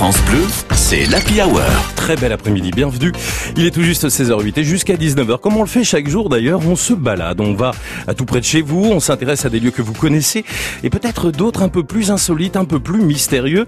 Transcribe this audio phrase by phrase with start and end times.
[0.00, 1.60] France Bleu, c'est l'Happy Hour.
[1.94, 3.12] Très bel après-midi, bienvenue.
[3.54, 5.38] Il est tout juste 16h08 et jusqu'à 19h.
[5.40, 7.72] Comme on le fait chaque jour d'ailleurs, on se balade, on va
[8.06, 10.46] à tout près de chez vous, on s'intéresse à des lieux que vous connaissez
[10.82, 13.66] et peut-être d'autres un peu plus insolites, un peu plus mystérieux,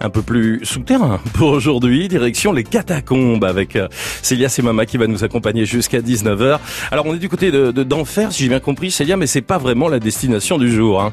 [0.00, 1.20] un peu plus souterrains.
[1.34, 3.88] Pour aujourd'hui, direction les catacombes avec euh,
[4.22, 6.58] Célia Semama qui va nous accompagner jusqu'à 19h.
[6.90, 9.58] Alors on est du côté de d'enfer, si j'ai bien compris Célia, mais c'est pas
[9.58, 11.02] vraiment la destination du jour.
[11.02, 11.12] Hein.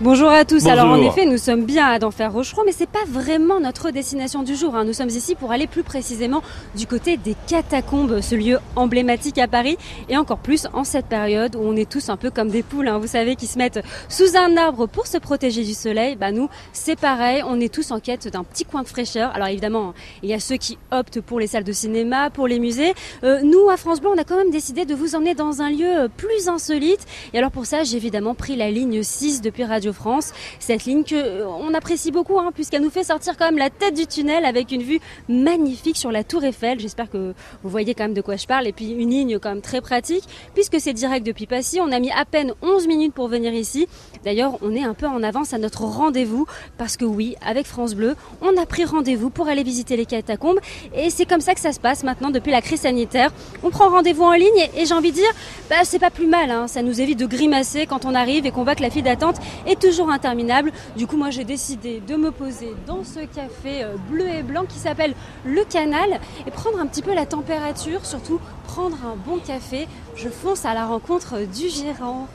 [0.00, 0.64] Bonjour à tous.
[0.66, 4.44] Alors en effet, nous sommes bien à d'Enfer Rochereau, mais c'est pas vraiment notre destination
[4.44, 4.76] du jour.
[4.76, 4.84] hein.
[4.84, 6.40] Nous sommes ici pour aller plus précisément
[6.76, 9.76] du côté des catacombes, ce lieu emblématique à Paris,
[10.08, 12.86] et encore plus en cette période où on est tous un peu comme des poules,
[12.86, 16.14] hein, vous savez, qui se mettent sous un arbre pour se protéger du soleil.
[16.14, 17.42] Bah nous, c'est pareil.
[17.44, 19.32] On est tous en quête d'un petit coin de fraîcheur.
[19.34, 22.60] Alors évidemment, il y a ceux qui optent pour les salles de cinéma, pour les
[22.60, 22.94] musées.
[23.24, 25.70] Euh, nous, à France Bleu, on a quand même décidé de vous emmener dans un
[25.70, 27.04] lieu plus insolite.
[27.34, 30.32] Et alors pour ça, j'ai évidemment pris la ligne 6 depuis Radio France.
[30.58, 33.70] Cette ligne que euh, on apprécie beaucoup, hein, puisqu'elle nous fait sortir quand même la
[33.70, 36.80] tête du tunnel avec une vue magnifique sur la Tour Eiffel.
[36.80, 38.66] J'espère que vous voyez quand même de quoi je parle.
[38.66, 41.80] Et puis une ligne quand même très pratique, puisque c'est direct depuis Passy.
[41.80, 43.88] On a mis à peine 11 minutes pour venir ici.
[44.24, 47.94] D'ailleurs, on est un peu en avance à notre rendez-vous, parce que oui, avec France
[47.94, 50.58] Bleu, on a pris rendez-vous pour aller visiter les catacombes.
[50.94, 53.30] Et c'est comme ça que ça se passe maintenant depuis la crise sanitaire.
[53.62, 55.30] On prend rendez-vous en ligne et, j'ai envie de dire,
[55.70, 56.50] bah, c'est pas plus mal.
[56.50, 56.66] hein.
[56.68, 59.36] Ça nous évite de grimacer quand on arrive et qu'on voit que la file d'attente
[59.66, 60.72] est toujours interminable.
[60.96, 64.64] Du coup, moi, j'ai décidé de me poser dans ce café euh, bleu et blanc
[64.68, 69.38] qui s'appelle Le Canal et prendre un petit peu la température, surtout prendre un bon
[69.38, 69.88] café.
[70.16, 72.28] Je fonce à la rencontre du gérant.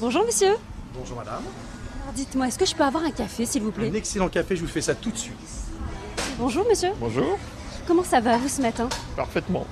[0.00, 0.54] Bonjour, monsieur.
[0.98, 1.42] Bonjour madame.
[2.02, 3.90] Alors, Dites-moi, est-ce que je peux avoir un café, s'il vous plaît?
[3.90, 5.36] Un excellent café, je vous fais ça tout de suite.
[6.38, 6.90] Bonjour, monsieur.
[7.00, 7.38] Bonjour,
[7.86, 8.88] Comment ça va, vous, ce matin?
[9.16, 9.66] Parfaitement.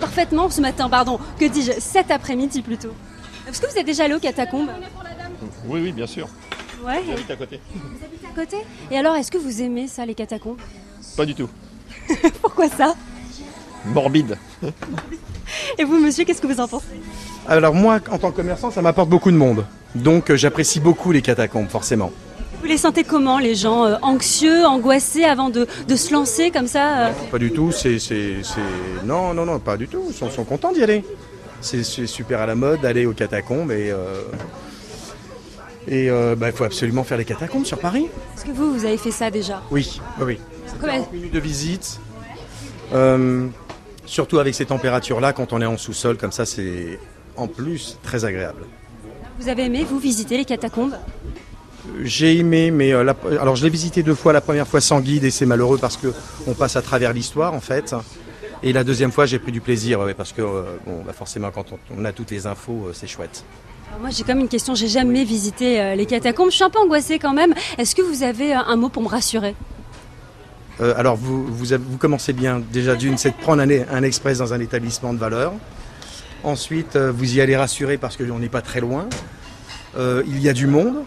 [0.00, 1.18] Parfaitement ce matin, pardon.
[1.38, 2.94] Que dis-je Cet après-midi plutôt.
[3.46, 4.70] Est-ce que vous êtes déjà allé aux catacombes
[5.66, 6.28] Oui, oui, bien sûr.
[6.84, 7.02] Ouais.
[7.08, 7.60] J'habite à côté.
[7.74, 8.56] Vous habitez à côté?
[8.90, 10.58] Et alors, est-ce que vous aimez ça, les catacombes?
[11.16, 11.48] Pas du tout.
[12.42, 12.94] Pourquoi ça?
[13.86, 14.36] Morbide.
[15.78, 16.86] Et vous, monsieur, qu'est-ce que vous en pensez?
[17.46, 19.64] Alors moi, en tant que commerçant, ça m'apporte beaucoup de monde.
[19.94, 22.10] Donc euh, j'apprécie beaucoup les catacombes, forcément.
[22.60, 26.66] Vous les sentez comment, les gens euh, Anxieux, angoissés avant de, de se lancer comme
[26.66, 27.12] ça euh?
[27.30, 27.98] Pas du tout, c'est...
[27.98, 30.02] c'est- c'est- Non, non, non, pas du tout.
[30.08, 31.04] Ils sont, sont contents d'y aller.
[31.60, 33.90] C'est c'est super à la mode d'aller aux catacombes et...
[35.88, 38.06] euh, Et euh, bah, il faut absolument faire les catacombes sur Paris.
[38.36, 39.62] Est-ce que vous, vous avez fait ça déjà?
[39.70, 40.40] Oui, oui, oui.
[40.80, 42.00] Comment- 40 minutes de visite.
[42.92, 43.46] Euh,
[44.06, 46.98] surtout avec ces températures-là, quand on est en sous-sol, comme ça, c'est
[47.36, 48.62] en plus très agréable.
[49.40, 50.94] Vous avez aimé, vous, visiter les catacombes?
[52.02, 54.32] J'ai aimé, mais euh, la- alors je l'ai visité deux fois.
[54.32, 56.12] La première fois sans guide et c'est malheureux parce que
[56.46, 57.94] on passe à travers l'histoire en fait.
[58.62, 61.50] Et la deuxième fois, j'ai pris du plaisir ouais, parce que euh, bon, bah, forcément,
[61.50, 63.44] quand on, on a toutes les infos, euh, c'est chouette.
[63.88, 64.74] Alors Moi, j'ai même une question.
[64.74, 66.50] J'ai jamais visité euh, les catacombes.
[66.50, 67.54] Je suis un peu angoissée quand même.
[67.78, 69.54] Est-ce que vous avez euh, un mot pour me rassurer?
[70.80, 72.60] Euh, alors vous, vous, avez- vous commencez bien.
[72.72, 75.52] Déjà d'une, c'est de prendre un, un express dans un établissement de valeur.
[76.44, 79.08] Ensuite, euh, vous y allez rassurer parce qu'on n'est pas très loin.
[79.96, 81.02] Euh, il y a du monde.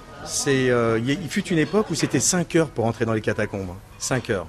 [0.45, 3.69] Il fut une époque où c'était 5 heures pour entrer dans les catacombes.
[3.97, 4.47] 5 heures.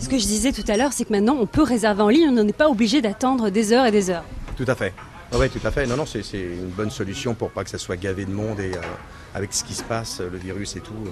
[0.00, 2.28] Ce que je disais tout à l'heure, c'est que maintenant, on peut réserver en ligne.
[2.28, 4.22] On n'est pas obligé d'attendre des heures et des heures.
[4.56, 4.92] Tout à fait.
[5.38, 5.86] Oui, tout à fait.
[5.86, 8.72] Non, non, c'est une bonne solution pour pas que ça soit gavé de monde et
[8.74, 8.80] euh,
[9.34, 10.92] avec ce qui se passe, le virus et tout.
[11.06, 11.10] euh,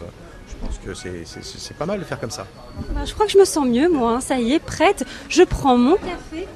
[0.48, 2.46] je pense que c'est- pas mal de faire comme ça.
[2.94, 4.14] Ben, je crois que je me sens mieux, moi.
[4.16, 4.20] hein.
[4.20, 5.04] Ça y est, prête.
[5.28, 6.46] Je prends mon café.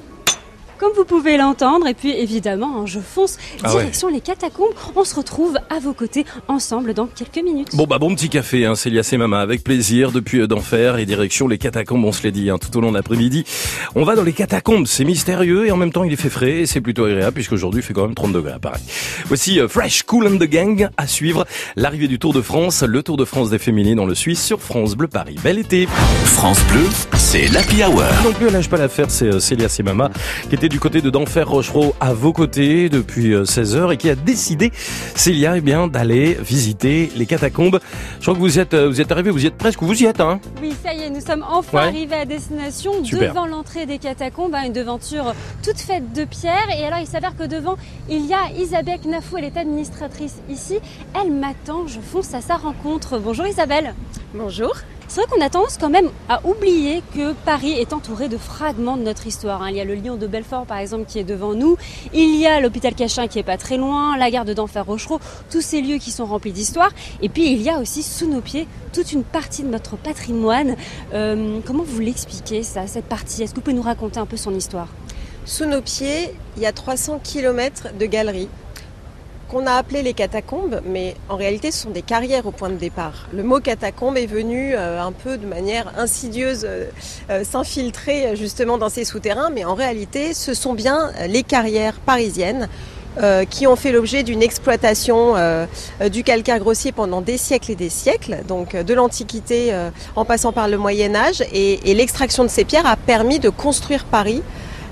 [0.77, 3.81] Comme vous pouvez l'entendre, et puis évidemment, hein, je fonce Ah ouais.
[3.81, 4.73] direction les catacombes.
[4.95, 7.69] On se retrouve à vos côtés ensemble dans quelques minutes.
[7.75, 11.47] Bon bah bon petit café, hein, Célia Semama, avec plaisir, depuis euh, d'enfer et direction
[11.47, 13.45] les catacombes, on se l'est dit, hein, tout au long de l'après-midi.
[13.95, 16.59] On va dans les catacombes, c'est mystérieux et en même temps il est fait frais
[16.61, 18.81] et c'est plutôt agréable puisqu'aujourd'hui il fait quand même 30 degrés à Paris.
[19.27, 23.01] Voici euh, Fresh Cool and the Gang à suivre, l'arrivée du Tour de France, le
[23.01, 25.37] Tour de France des féminines dans le Suisse sur France Bleu Paris.
[25.43, 25.87] Bel été
[26.25, 26.83] France Bleu,
[27.15, 28.03] c'est l'Happy Hour.
[28.23, 30.09] non plus, elle lâche pas l'affaire, c'est euh, Célia Semama
[30.49, 34.15] qui était du côté de d'Enfer Rochereau à vos côtés depuis 16h et qui a
[34.15, 34.71] décidé,
[35.15, 37.79] Célia, eh bien, d'aller visiter les catacombes.
[38.19, 40.05] Je crois que vous êtes, euh, vous êtes arrivé, vous y êtes presque, vous y
[40.05, 41.83] êtes, hein Oui, ça y est, nous sommes enfin Ouais.
[41.83, 43.29] arrivés à destination Super.
[43.33, 46.67] devant l'entrée des catacombes, hein, une devanture toute faite de pierre.
[46.77, 47.75] Et alors, il s'avère que devant,
[48.09, 50.79] il y a Isabelle Knafou, elle est administratrice ici.
[51.21, 53.19] Elle m'attend, je fonce à sa rencontre.
[53.19, 53.93] Bonjour Isabelle.
[54.33, 54.73] Bonjour.
[55.07, 58.97] C'est vrai qu'on a tendance quand même à oublier que Paris est entouré de fragments
[58.97, 59.61] de notre histoire.
[59.61, 59.69] hein.
[59.69, 61.77] Il y a le lion de Belfort, par exemple, qui est devant nous.
[62.13, 65.19] Il y a l'hôpital Cachin qui est pas très loin, la gare de d'Enfer Rochereau,
[65.51, 66.89] tous ces lieux qui sont remplis d'histoire.
[67.21, 70.75] Et puis, il y a aussi sous nos pieds toute une partie de notre patrimoine.
[71.13, 73.43] Euh, comment vous l'expliquez, ça, cette partie?
[73.43, 74.87] Est-ce que vous pouvez nous raconter un peu son histoire?
[75.45, 78.49] Sous nos pieds, il y a 300 km de galeries.
[79.49, 82.75] Qu'on a appelé les catacombes, mais en réalité ce sont des carrières au point de
[82.75, 83.27] départ.
[83.33, 86.85] Le mot catacombe est venu euh, un peu de manière insidieuse euh,
[87.29, 92.69] euh, s'infiltrer justement dans ces souterrains, mais en réalité ce sont bien les carrières parisiennes
[93.49, 95.35] qui ont fait l'objet d'une exploitation
[96.11, 99.73] du calcaire grossier pendant des siècles et des siècles, donc de l'Antiquité
[100.17, 104.03] en passant par le Moyen Âge, et l'extraction de ces pierres a permis de construire
[104.03, 104.43] Paris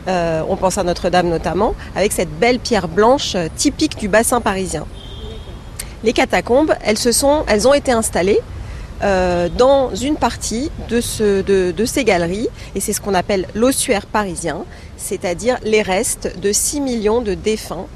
[0.07, 4.41] euh, on pense à Notre-Dame notamment, avec cette belle pierre blanche euh, typique du bassin
[4.41, 4.85] parisien.
[6.03, 8.41] Les catacombes, elles, se sont, elles ont été installées
[9.01, 14.65] euh, dans une partie de, ces galeries, et c'est ce qu'on appelle l'ossuaire parisien,
[14.97, 17.87] c'est-à-dire les restes de 6 millions de défunts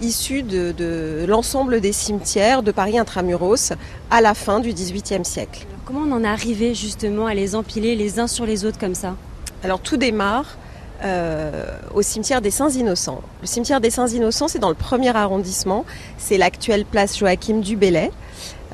[0.00, 3.74] issus de, l'ensemble des cimetières de Paris intramuros
[4.10, 5.66] à la fin du XVIIIe siècle.
[5.84, 8.94] comment on en est arrivé justement à les empiler les uns sur les autres comme
[8.94, 9.14] ça?
[9.62, 10.56] Alors tout démarre
[11.04, 11.64] euh,
[11.94, 13.22] au cimetière des Saints Innocents.
[13.40, 15.84] Le cimetière des Saints Innocents, c'est dans le premier arrondissement.
[16.18, 18.10] C'est l'actuelle place Joachim du Bellay,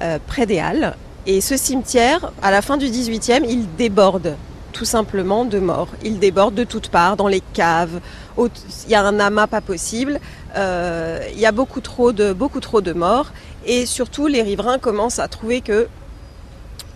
[0.02, 0.96] euh, près des Halles.
[1.26, 4.36] Et ce cimetière, à la fin du 18e, il déborde
[4.72, 5.88] tout simplement de morts.
[6.02, 8.00] Il déborde de toutes parts, dans les caves.
[8.38, 8.50] Il
[8.88, 10.20] y a un amas pas possible.
[10.56, 13.32] Euh, il y a beaucoup trop de beaucoup trop de morts.
[13.64, 15.88] Et surtout, les riverains commencent à trouver que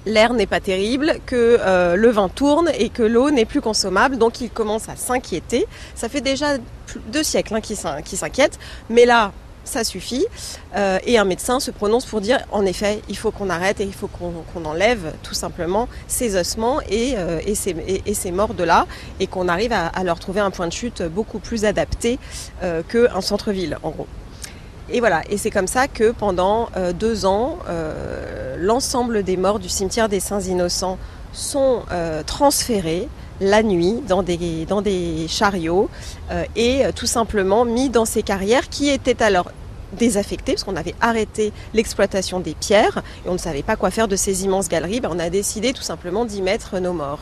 [0.08, 4.18] l'air n'est pas terrible, que euh, le vin tourne et que l'eau n'est plus consommable.
[4.18, 5.66] Donc ils commencent à s'inquiéter.
[5.94, 6.56] Ça fait déjà
[7.08, 8.58] deux siècles hein, qu'ils s'inquiètent.
[8.90, 9.32] Mais là,
[9.64, 10.24] ça suffit.
[10.76, 13.84] Euh, et un médecin se prononce pour dire, en effet, il faut qu'on arrête et
[13.84, 18.86] il faut qu'on enlève tout simplement ces ossements et, euh, ces, morts de là
[19.20, 22.18] et qu'on arrive à, leur trouver un point de chute beaucoup plus adapté
[22.60, 24.06] qu'un centre-ville, en gros.
[24.90, 29.58] Et voilà, et c'est comme ça que pendant euh, deux ans, euh, l'ensemble des morts
[29.58, 30.98] du cimetière des Saints Innocents
[31.34, 33.08] sont euh, transférés
[33.40, 35.88] la nuit dans des, dans des chariots
[36.56, 39.52] et tout simplement mis dans ces carrières qui étaient alors
[39.92, 44.08] désaffectées parce qu'on avait arrêté l'exploitation des pierres et on ne savait pas quoi faire
[44.08, 44.98] de ces immenses galeries.
[44.98, 47.20] Ben, on a décidé tout simplement d'y mettre nos morts.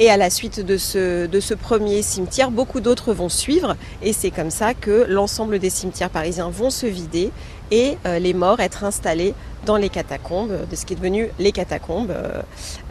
[0.00, 3.76] Et à la suite de ce, de ce premier cimetière, beaucoup d'autres vont suivre.
[4.00, 7.32] Et c'est comme ça que l'ensemble des cimetières parisiens vont se vider
[7.72, 9.34] et euh, les morts être installés
[9.66, 12.42] dans les catacombes, de ce qui est devenu les catacombes, euh,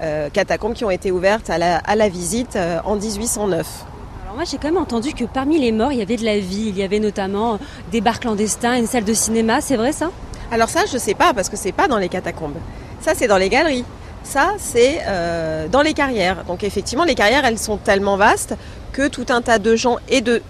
[0.01, 3.85] euh, catacombes qui ont été ouvertes à la, à la visite en 1809.
[4.23, 6.37] Alors moi j'ai quand même entendu que parmi les morts il y avait de la
[6.37, 7.57] vie, il y avait notamment
[7.89, 10.11] des bars clandestins, une salle de cinéma, c'est vrai ça?
[10.51, 12.57] Alors ça je sais pas parce que c'est pas dans les catacombes,
[12.99, 13.85] ça c'est dans les galeries.
[14.27, 16.43] Ça, c'est euh, dans les carrières.
[16.43, 18.55] Donc effectivement, les carrières, elles sont tellement vastes
[18.91, 20.41] que tout un tas de gens, et de,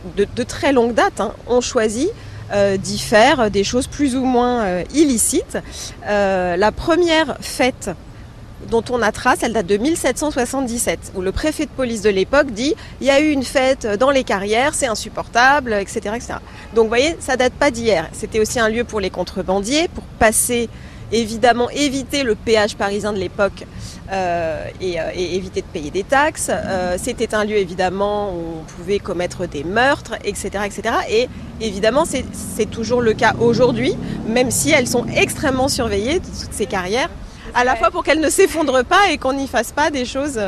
[0.48, 2.10] très longue date, hein, ont choisi
[2.52, 5.60] euh, d'y faire des choses plus ou moins euh, illicites.
[6.08, 7.92] la première fête
[8.72, 12.50] dont on a trace, elle date de 1777, où le préfet de police de l'époque
[12.50, 16.34] dit il y a eu une fête dans les carrières, c'est insupportable, etc., etc.
[16.74, 18.10] Donc vous voyez, ça date pas d'hier.
[18.12, 20.68] C'était aussi un lieu pour les contrebandiers, pour passer
[21.12, 23.66] évidemment éviter le péage parisien de l'époque
[24.12, 26.50] euh, euh, et, éviter de payer des taxes.
[26.52, 30.50] Euh, c'était un lieu évidemment où on pouvait commettre des meurtres, etc.
[30.66, 30.96] etc.
[31.10, 31.28] Et
[31.62, 33.96] évidemment, c'est toujours le cas aujourd'hui,
[34.28, 37.10] même si elles sont extrêmement surveillées, toutes ces carrières,
[37.56, 40.40] à la fois pour qu'elles ne s'effondrent pas et qu'on n'y fasse pas des choses...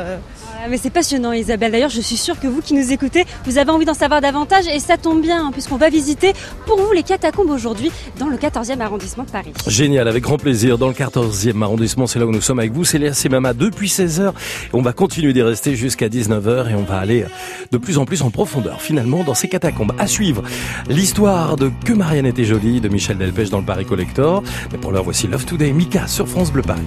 [0.62, 1.72] Ah, mais c'est passionnant Isabelle.
[1.72, 4.66] D'ailleurs, je suis sûre que vous qui nous écoutez, vous avez envie d'en savoir davantage
[4.66, 6.34] et ça tombe bien hein, puisqu'on va visiter
[6.66, 9.52] pour vous les catacombes aujourd'hui dans le 14e arrondissement de Paris.
[9.66, 10.76] Génial, avec grand plaisir.
[10.76, 12.84] Dans le 14e arrondissement, c'est là où nous sommes avec vous.
[12.84, 14.32] C'est Léa Semama depuis 16h.
[14.74, 17.24] On va continuer d'y rester jusqu'à 19h et on va aller
[17.72, 19.94] de plus en plus en profondeur finalement dans ces catacombes.
[19.98, 20.42] À suivre,
[20.90, 24.42] l'histoire de Que Marianne était jolie de Michel Delpech dans le Paris Collector.
[24.72, 26.82] Mais pour l'heure, voici Love Today, Mika sur France Bleu Paris.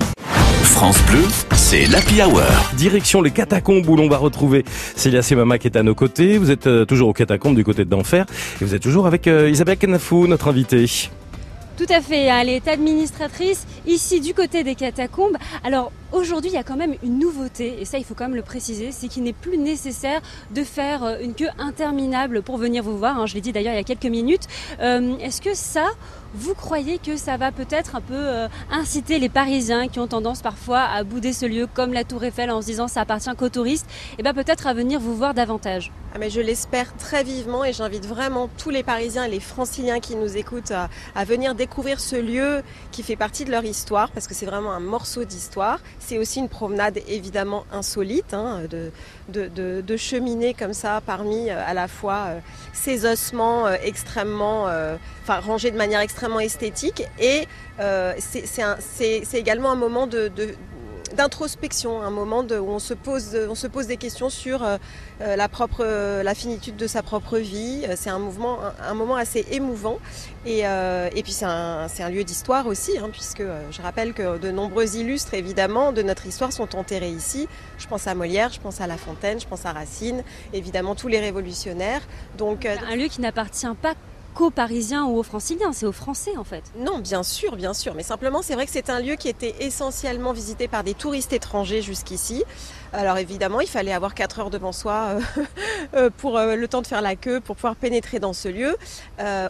[0.64, 1.24] France Bleu,
[1.56, 2.42] c'est l'Happy Hour.
[2.76, 4.64] Direction les catacombes où l'on va retrouver
[4.96, 6.38] Célia Semama qui est à nos côtés.
[6.38, 8.26] Vous êtes euh, toujours aux catacombes du côté de d'Enfer
[8.62, 10.86] et vous êtes toujours avec euh, Isabelle Kenafou, notre invitée.
[11.78, 15.38] Tout à fait, elle est administratrice ici du côté des catacombes.
[15.64, 18.36] Alors aujourd'hui, il y a quand même une nouveauté, et ça il faut quand même
[18.36, 20.22] le préciser, c'est qu'il n'est plus nécessaire
[20.54, 23.20] de faire euh, une queue interminable pour venir vous voir.
[23.20, 23.26] Hein.
[23.26, 24.48] Je l'ai dit d'ailleurs il y a quelques minutes.
[24.80, 25.88] Est-ce que ça,
[26.34, 30.42] vous croyez que ça va peut-être un peu euh, inciter les Parisiens qui ont tendance
[30.42, 33.50] parfois à bouder ce lieu comme la Tour Eiffel en se disant ça appartient qu'aux
[33.50, 37.24] touristes, et eh bien peut-être à venir vous voir davantage ah mais Je l'espère très
[37.24, 41.56] vivement et j'invite vraiment tous les Parisiens et les Franciliens qui nous écoutent à, venir
[41.56, 42.62] découvrir ce lieu
[42.92, 45.80] qui fait partie de leur histoire parce que c'est vraiment un morceau d'histoire.
[45.98, 48.62] C'est aussi une promenade évidemment insolite hein,
[49.30, 52.40] de, de, cheminer comme ça parmi euh, à la fois euh,
[52.74, 54.68] ces ossements extrêmement,
[55.22, 57.48] enfin rangés de manière extrêmement esthétique et
[57.80, 60.32] euh, c'est également un moment de,
[61.16, 64.78] d'introspection, un moment où on se pose, on se pose des questions sur euh,
[65.22, 67.86] euh, la propre, euh, la finitude de sa propre vie.
[67.96, 70.00] C'est un un, moment assez émouvant.
[70.46, 74.52] Et, et puis c'est un, un lieu d'histoire aussi, hein, puisque je rappelle que de
[74.52, 77.48] nombreux illustres, évidemment, de notre histoire sont enterrés ici.
[77.78, 81.08] Je pense à Molière, je pense à La Fontaine, je pense à Racine, évidemment tous
[81.08, 82.02] les révolutionnaires.
[82.38, 83.94] Donc Un lieu qui n'appartient pas
[84.34, 86.64] qu'aux Parisiens ou aux Franciliens, c'est aux Français en fait.
[86.78, 87.94] Non, bien sûr, bien sûr.
[87.96, 91.34] Mais simplement, c'est vrai que c'est un lieu qui était essentiellement visité par des touristes
[91.34, 92.44] étrangers jusqu'ici.
[92.92, 95.20] Alors évidemment, il fallait avoir 4 heures devant soi euh,
[95.96, 98.76] euh, pour euh, le temps de faire la queue, pour pouvoir pénétrer dans ce lieu.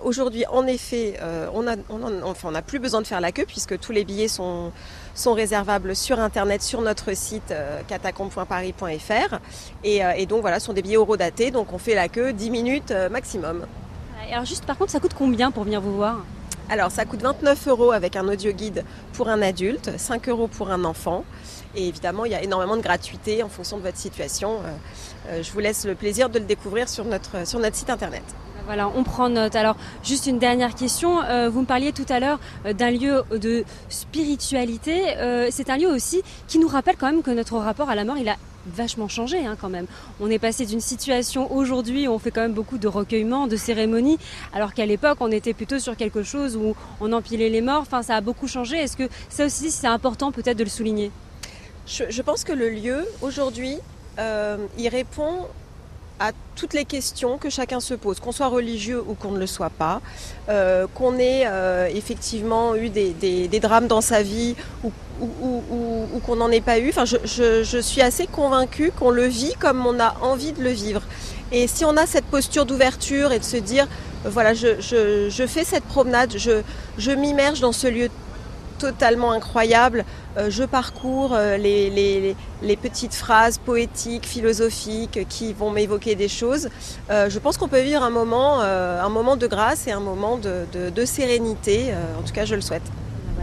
[0.04, 1.20] Aujourd'hui, en effet,
[1.54, 4.06] on a, on en- enfin, n'a plus besoin de faire la queue puisque tous les
[4.06, 4.72] billets sont
[5.16, 7.54] sont réservables sur internet sur notre site
[7.88, 9.38] catacombe.paris.fr
[9.84, 12.94] et, donc voilà, ce sont des billets eurodatés donc on fait la queue 10 minutes
[13.12, 13.66] maximum.
[14.32, 16.24] Alors juste par contre, ça coûte combien pour venir vous voir?
[16.70, 20.72] Alors, ça coûte 29 euros avec un audio guide pour un adulte, 5 euros pour
[20.72, 21.25] un enfant.
[21.75, 24.53] Et évidemment, il y a énormément de gratuité en fonction de votre situation.
[24.53, 24.72] Euh,
[25.27, 28.24] euh, je vous laisse le plaisir de le découvrir sur notre site internet.
[28.65, 29.55] Voilà, on prend note.
[29.55, 31.22] Alors, juste une dernière question.
[31.24, 35.17] Euh, vous me parliez tout à l'heure euh, d'un lieu de spiritualité.
[35.17, 38.05] Euh, c'est un lieu aussi qui nous rappelle quand même que notre rapport à la
[38.05, 39.86] mort, il a vachement changé hein, quand même.
[40.22, 43.58] On est passé d'une situation aujourd'hui où on fait quand même beaucoup de recueillements, de
[43.58, 44.17] cérémonies,
[44.53, 47.82] alors qu'à l'époque, on était plutôt sur quelque chose où on empilait les morts.
[47.82, 48.77] Enfin, ça a beaucoup changé.
[48.77, 51.12] Est-ce que ça aussi, c'est important peut-être de le souligner?
[51.86, 53.75] Je, pense que le lieu, aujourd'hui,
[54.17, 55.48] il répond
[56.20, 59.48] à toutes les questions que chacun se pose, qu'on soit religieux ou qu'on ne le
[59.48, 60.01] soit pas,
[60.50, 64.91] euh, qu'on ait euh, effectivement eu des, drames dans sa vie ou,
[66.25, 66.93] qu'on n'en ait pas eu.
[67.25, 71.01] Je, suis assez convaincue qu'on le vit comme on a envie de le vivre.
[71.51, 73.88] Et si on a cette posture d'ouverture et de se dire,
[74.25, 76.62] voilà, je, fais cette promenade, je,
[76.98, 78.10] je m'immerge dans ce lieu
[78.84, 80.04] totalement incroyable.
[80.38, 86.68] Euh, je parcours euh, les, petites phrases poétiques, philosophiques qui vont m'évoquer des choses.
[87.10, 90.38] Euh, je pense qu'on peut vivre un moment, un moment de grâce et un moment
[90.38, 91.94] de, sérénité.
[92.20, 92.84] En tout cas, je le souhaite.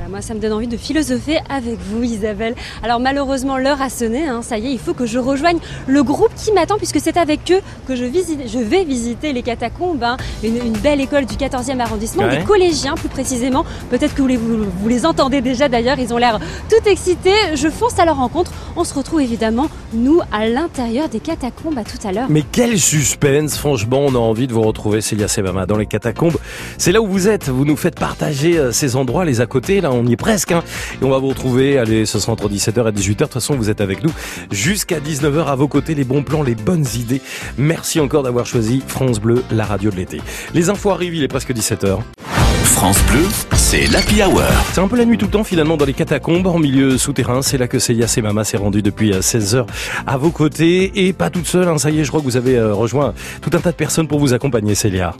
[0.00, 2.54] Voilà, moi, ça me donne envie de philosopher avec vous, Isabelle.
[2.82, 4.26] Alors, malheureusement, l'heure a sonné.
[4.26, 7.18] hein, ça y est, il faut que je rejoigne le groupe qui m'attend, puisque c'est
[7.18, 10.02] avec eux que je, visite, je vais visiter les catacombes.
[10.02, 12.38] hein, une, une belle école du 14e arrondissement, Ouais.
[12.38, 13.66] des collégiens plus précisément.
[13.90, 15.98] Peut-être que vous les, vous, vous les entendez déjà d'ailleurs.
[15.98, 16.38] Ils ont l'air
[16.70, 17.34] tout excités.
[17.54, 18.52] Je fonce à leur rencontre.
[18.76, 21.76] On se retrouve évidemment, nous, à l'intérieur des catacombes.
[21.76, 22.26] À tout à l'heure.
[22.30, 26.38] Mais quel suspense, franchement, on a envie de vous retrouver, Célia Sebama, dans les catacombes.
[26.78, 29.80] C'est là où vous êtes, vous nous faites partager euh, ces endroits, les à côté,
[29.80, 30.52] là on y est presque.
[30.52, 30.62] hein.
[31.00, 33.54] Et on va vous retrouver, allez, ce sera entre 17h et 18h, de toute façon
[33.56, 34.12] vous êtes avec nous
[34.50, 37.20] jusqu'à 19h à vos côtés, les bons plans, les bonnes idées.
[37.58, 40.20] Merci encore d'avoir choisi France Bleu, la radio de l'été.
[40.54, 41.98] Les infos arrivent, il est presque 17h.
[42.64, 43.20] France Bleu,
[43.56, 44.42] c'est l'Happy Hour.
[44.72, 47.42] C'est un peu la nuit tout le temps finalement dans les catacombes, en milieu souterrain.
[47.42, 49.66] C'est là que Célia Semama s'est rendue depuis 16h
[50.06, 51.68] à vos côtés et pas toute seule.
[51.68, 51.76] hein.
[51.78, 54.08] Ça y est, je crois que vous avez euh, rejoint tout un tas de personnes
[54.08, 55.14] pour vous accompagner, Célia.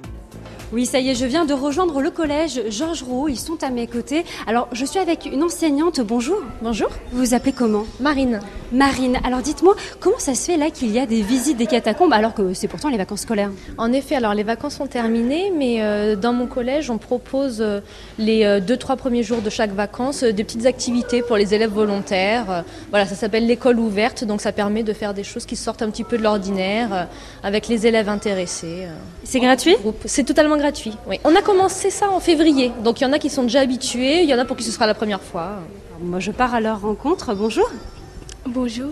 [0.73, 3.27] Oui, ça y est, je viens de rejoindre le collège Georges Rouault.
[3.27, 4.25] Ils sont à mes côtés.
[4.47, 6.01] Alors, je suis avec une enseignante.
[6.01, 6.37] Bonjour.
[6.63, 7.87] Bonjour, Vous vous appelez comment?
[7.99, 8.39] Marine.
[8.71, 9.19] Marine.
[9.25, 12.35] Alors, dites-moi, comment ça se fait là qu'il y a des visites des catacombes alors
[12.35, 13.51] que c'est pourtant les vacances scolaires?
[13.79, 17.81] En effet, alors les vacances sont terminées, mais euh, dans mon collège, on propose euh,
[18.19, 21.53] les euh, deux, trois premiers jours de chaque vacances euh, des petites activités pour les
[21.53, 22.63] élèves volontaires.
[22.91, 25.91] Voilà, ça s'appelle l'école ouverte, donc ça permet de faire des choses qui sortent un
[25.91, 27.09] petit peu de l'ordinaire
[27.43, 28.87] avec les élèves intéressés.
[29.25, 29.75] C'est gratuit?
[30.05, 30.97] C'est totalement gratuit.
[31.09, 31.19] Oui.
[31.25, 34.23] On a commencé ça en février, donc il y en a qui sont déjà habitués,
[34.23, 35.43] il y en a pour qui ce sera la première fois.
[35.43, 37.35] Alors, Moi, je pars à leur rencontre.
[37.35, 37.69] Bonjour.
[38.47, 38.91] Bonjour,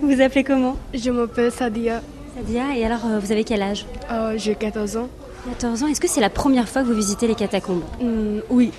[0.00, 0.76] Vous vous appelez comment?
[0.92, 2.02] Je m'appelle Sadia,
[2.36, 2.76] Sadia.
[2.76, 3.86] Et alors, euh, vous avez quel âge?
[4.10, 5.08] Euh, j'ai 14 ans.
[5.48, 5.86] 14 ans.
[5.88, 7.82] Est-ce que c'est la première fois que vous visitez les catacombes?
[8.00, 8.70] Hmm, oui,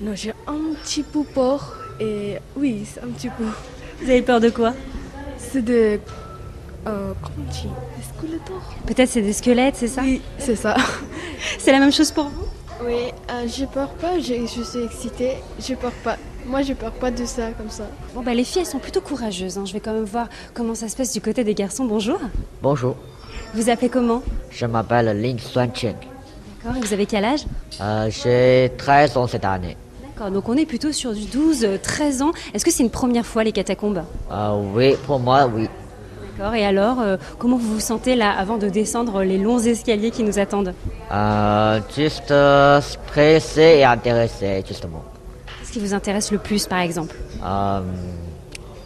[0.00, 3.44] non, j'ai un petit peu peur et oui, c'est un petit peu.
[4.02, 4.72] Vous avez peur de quoi?
[5.38, 5.98] C'est de.
[6.86, 7.68] Euh, comment on dit?
[7.96, 10.02] Des squeletteurs Peut-être c'est des squelettes, c'est ça?
[10.02, 10.76] Oui, c'est ça.
[11.58, 12.46] C'est la même chose pour vous
[12.86, 16.16] Oui, euh, j'ai peur pas, je, je suis excitée, j'ai peur pas.
[16.46, 17.84] Moi, j'ai peur pas de ça comme ça.
[18.14, 19.58] Bon, bah, les filles, elles sont plutôt courageuses.
[19.58, 19.64] hein.
[19.64, 21.84] Je vais quand même voir comment ça se passe du côté des garçons.
[21.84, 22.18] Bonjour.
[22.62, 22.96] Bonjour,
[23.54, 25.94] Vous appelez comment je m'appelle Ling Xuanchen.
[26.64, 26.76] D'accord.
[26.76, 27.44] Et vous avez quel âge
[27.80, 29.76] Euh, J'ai 13 ans cette année.
[30.04, 30.32] D'accord.
[30.32, 32.32] Donc, on est plutôt sur du 12, euh, 13 ans.
[32.54, 34.02] Est-ce que c'est une première fois les catacombes?
[34.32, 35.68] Euh, oui, pour moi, oui.
[36.38, 36.54] D'accord.
[36.54, 40.22] Et alors, euh, comment vous vous sentez là avant de descendre les longs escaliers qui
[40.22, 40.74] nous attendent
[41.12, 45.02] Euh, juste euh, stressé et intéressé, justement.
[45.60, 47.80] Qu'est-ce qui vous intéresse le plus, par exemple Euh,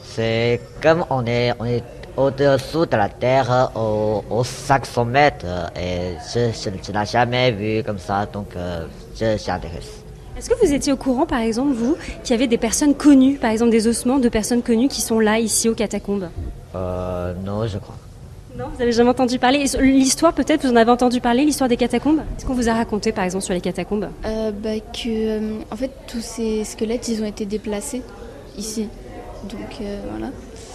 [0.02, 1.82] C'est comme on est, on est
[2.16, 5.44] au-dessous de la terre au, au 500 mètres
[5.78, 8.86] et je, je, je n'ai jamais vu comme ça, donc euh,
[9.20, 9.90] je, je suis intéressé.
[10.38, 13.36] Est-ce que vous étiez au courant, par exemple, vous, qu'il y avait des personnes connues,
[13.36, 16.28] par exemple des ossements de personnes connues qui sont là, ici, aux catacombes
[16.76, 17.96] Euh, non, je crois.
[18.56, 19.64] Non, vous avez jamais entendu parler.
[19.80, 22.20] L'histoire, peut-être, vous en avez entendu parler, l'histoire des catacombes?
[22.36, 24.08] Est-ce qu'on vous a raconté, par exemple, sur les catacombes?
[24.24, 28.02] Euh, bah, que, euh, en fait, tous ces squelettes, ils ont été déplacés
[28.56, 28.88] ici.
[29.44, 30.32] Donc euh, voilà.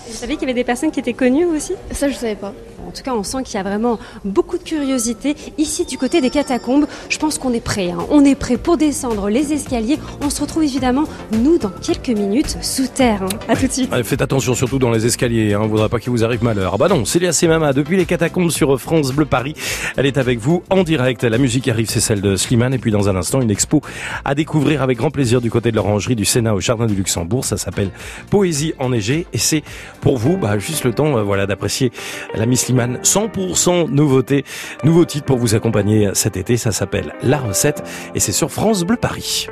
[0.08, 1.74] Vous savez qu'il y avait des personnes qui étaient connues aussi?
[1.92, 2.54] Ça, je savais pas.
[2.88, 5.36] En tout cas, on sent qu'il y a vraiment beaucoup de curiosité.
[5.58, 7.92] Ici, du côté des catacombes, je pense qu'on est prêt.
[7.92, 8.06] hein.
[8.10, 9.98] On est prêt pour descendre les escaliers.
[10.22, 13.24] On se retrouve évidemment, nous, dans quelques minutes, sous terre.
[13.24, 13.30] hein.
[13.48, 13.94] À tout de suite.
[14.04, 16.72] Faites attention surtout dans les escaliers, hein, on voudra pas qu'il vous arrive malheur.
[16.74, 19.54] Ah bah non, Célia Semama, depuis les catacombes sur France Bleu Paris,
[19.98, 21.24] elle est avec vous en direct.
[21.24, 23.82] La musique arrive, c'est celle de Slimane, et puis dans un instant, une expo
[24.26, 27.46] à découvrir avec grand plaisir du côté de l'orangerie du Sénat au Jardin du Luxembourg.
[27.46, 27.90] Ça s'appelle
[28.30, 29.64] Poésie enneigée, et c'est
[30.02, 31.92] pour vous, bah, juste le temps, euh, voilà, d'apprécier
[32.36, 33.00] la Miss Slimane.
[33.04, 34.46] 100% nouveauté,
[34.86, 36.56] nouveau titre pour vous accompagner cet été.
[36.56, 37.84] Ça s'appelle La Recette,
[38.16, 39.48] et c'est sur France Bleu Paris.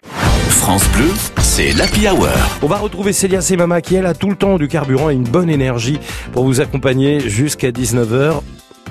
[0.47, 1.09] France Bleu,
[1.41, 2.29] c'est l'Happy Hour.
[2.61, 5.23] On va retrouver Célia Semama qui elle a tout le temps du carburant et une
[5.23, 5.99] bonne énergie
[6.31, 8.41] pour vous accompagner jusqu'à 19h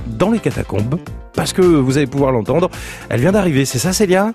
[0.06, 0.98] dans les catacombes.
[1.34, 2.68] Parce que vous allez pouvoir l'entendre,
[3.08, 4.32] elle vient d'arriver, c'est ça Célia?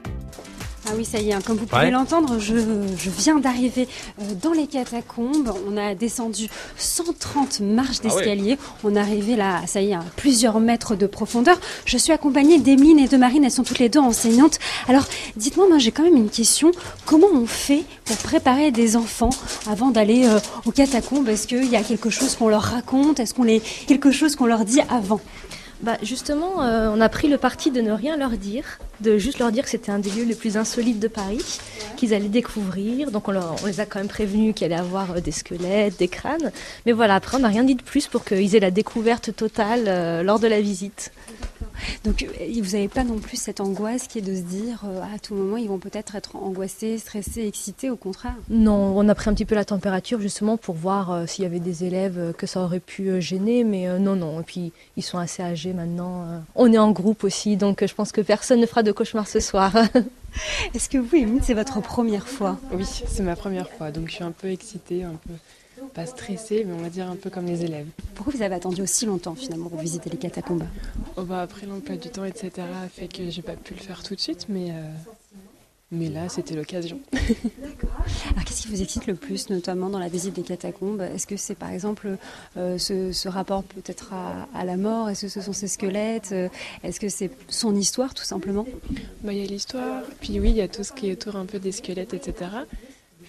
[0.85, 1.91] Ah oui, ça y est, hein, comme vous pouvez Ouais.
[1.91, 2.55] l'entendre, je,
[2.97, 3.87] je viens d'arriver
[4.21, 5.53] euh, dans les catacombes.
[5.69, 8.57] On a descendu 130 marches Ah d'escalier.
[8.83, 11.57] On est arrivé là, ça y est, à plusieurs mètres de profondeur.
[11.85, 14.59] Je suis accompagnée d'Emeline et de Marine, elles sont toutes les deux enseignantes.
[14.89, 15.05] Alors,
[15.37, 16.71] dites-moi, moi j'ai quand même une question.
[17.05, 19.29] Comment on fait pour préparer des enfants
[19.69, 21.29] avant d'aller euh, aux catacombes?
[21.29, 23.21] Est-ce qu'il y a quelque chose qu'on leur raconte?
[23.21, 25.21] Est-ce qu'on les quelque chose qu'on leur dit avant?
[25.83, 28.63] Bah justement, euh, on a pris le parti de ne rien leur dire,
[29.01, 31.59] de juste leur dire que c'était un des lieux les plus insolites de Paris,
[31.97, 33.11] qu'ils allaient découvrir.
[33.11, 35.99] Donc on, leur- on les a quand même prévenus qu'il allait avoir euh, des squelettes,
[35.99, 36.51] des crânes.
[36.85, 39.83] Mais voilà, après on n'a rien dit de plus pour qu'ils aient la découverte totale
[39.87, 41.11] euh, lors de la visite.
[42.03, 42.27] Donc, euh,
[42.61, 45.35] vous n'avez pas non plus cette angoisse qui est de se dire euh, à tout
[45.35, 48.35] moment ils vont peut-être être angoissés, stressés, excités, au contraire.
[48.49, 51.47] Non, on a pris un petit peu la température justement pour voir euh, s'il y
[51.47, 54.39] avait des élèves euh, que ça aurait pu euh, gêner, mais euh, non, non.
[54.41, 56.23] Et puis ils sont assez âgés maintenant.
[56.27, 56.39] euh.
[56.55, 59.27] On est en groupe aussi, donc euh, je pense que personne ne fera de cauchemar
[59.27, 59.73] ce soir.
[60.73, 62.57] Est-ce que vous, Émile, c'est votre première fois?
[62.71, 65.33] Oui, c'est ma première fois, donc je suis un peu excitée, un peu
[65.93, 67.87] pas stressée, mais on va dire un peu comme les élèves.
[68.15, 70.63] Pourquoi vous avez attendu aussi longtemps finalement pour visiter les catacombes?
[71.17, 72.51] Oh, bah, après l'emploi du temps, etc.,
[72.83, 74.91] a fait que j'ai pas pu le faire tout de suite, mais, euh,
[75.91, 76.99] mais là, c'était l'occasion.
[77.13, 81.01] Alors qu'est-ce qui vous excite le plus, notamment dans la visite des catacombes?
[81.01, 82.17] Est-ce que c'est par exemple
[82.57, 85.09] euh, ce, ce rapport peut-être à, à la mort?
[85.09, 86.33] Est-ce que ce sont ces squelettes?
[86.83, 88.65] Est-ce que c'est son histoire tout simplement?
[89.23, 91.35] Bah, Il y a l'histoire, puis oui, il y a tout ce qui est autour
[91.35, 92.49] un peu des squelettes, etc.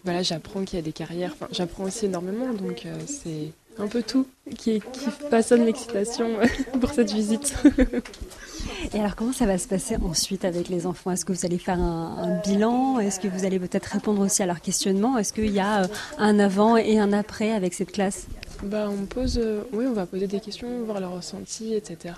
[0.04, 2.94] Puis, bah, là, j'apprends qu'il y a des carrières, enfin, j'apprends aussi énormément, donc euh,
[3.06, 6.28] c'est un peu tout qui, qui façonne l'excitation
[6.80, 7.54] pour cette visite.
[8.94, 11.10] Et alors comment ça va se passer ensuite avec les enfants?
[11.10, 12.98] Est-ce que vous allez faire un, un bilan?
[12.98, 15.16] Est-ce que vous allez peut-être répondre aussi à leurs questionnements?
[15.16, 15.86] Est-ce qu'il y a euh,
[16.18, 18.26] un avant et un après avec cette classe?
[18.62, 22.14] Bah, on pose, euh, oui, on va poser des questions, voir leurs ressentis, etc.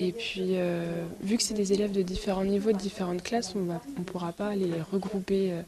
[0.00, 3.60] Et puis, euh, vu que c'est des élèves de différents niveaux, de différentes classes, on
[3.60, 5.62] ne pourra pas les regrouper euh,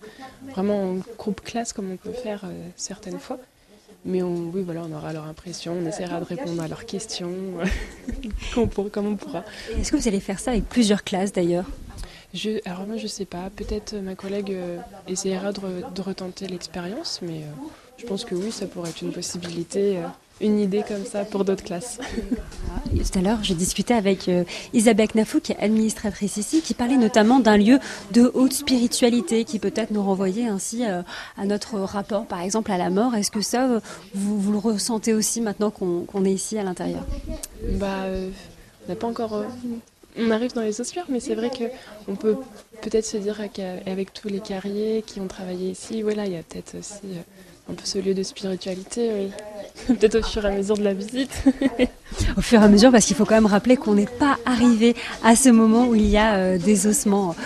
[0.53, 3.39] vraiment en groupe classe comme on peut faire euh, certaines fois.
[4.05, 7.33] Mais on, oui, voilà, on aura leur impression, on essaiera de répondre à leurs questions
[8.55, 9.45] comme, on pour- comme on pourra.
[9.77, 11.67] Est-ce que vous allez faire ça avec plusieurs classes d'ailleurs?
[12.33, 14.57] Je, alors moi, je sais pas, peut-être ma collègue
[15.09, 17.41] essaiera de, re- de retenter l'expérience, mais
[17.99, 19.99] je pense que oui, ça pourrait être une possibilité,
[20.41, 21.99] une idée comme ça pour d'autres classes.
[22.91, 26.97] Tout à l'heure, j'ai discuté avec euh, Isabelle Knafou, qui est administratrice ici, qui parlait
[26.97, 27.79] notamment d'un lieu
[28.13, 31.03] de haute spiritualité, qui peut-être nous renvoyait ainsi euh,
[31.37, 33.15] à notre rapport, par exemple, à la mort.
[33.15, 33.81] Est-ce que ça,
[34.15, 37.05] vous, vous le ressentez aussi maintenant qu'on est ici à l'intérieur?
[37.79, 38.31] Bah, euh,
[38.87, 39.45] on n'a pas encore.
[40.19, 41.65] on arrive dans les ossuaires, mais c'est vrai que
[42.09, 42.37] on peut
[42.83, 46.43] peut-être se dire qu'avec tous les carriers qui ont travaillé ici, voilà, il y a
[46.43, 47.19] peut-être aussi
[47.71, 49.31] un peu ce lieu de spiritualité, oui.
[49.99, 51.31] peut-être au fur et à mesure de la visite.
[52.37, 54.97] Au fur et à mesure, parce qu'il faut quand même rappeler qu'on n'est pas arrivé
[55.25, 57.37] à ce moment où il y a euh, des ossements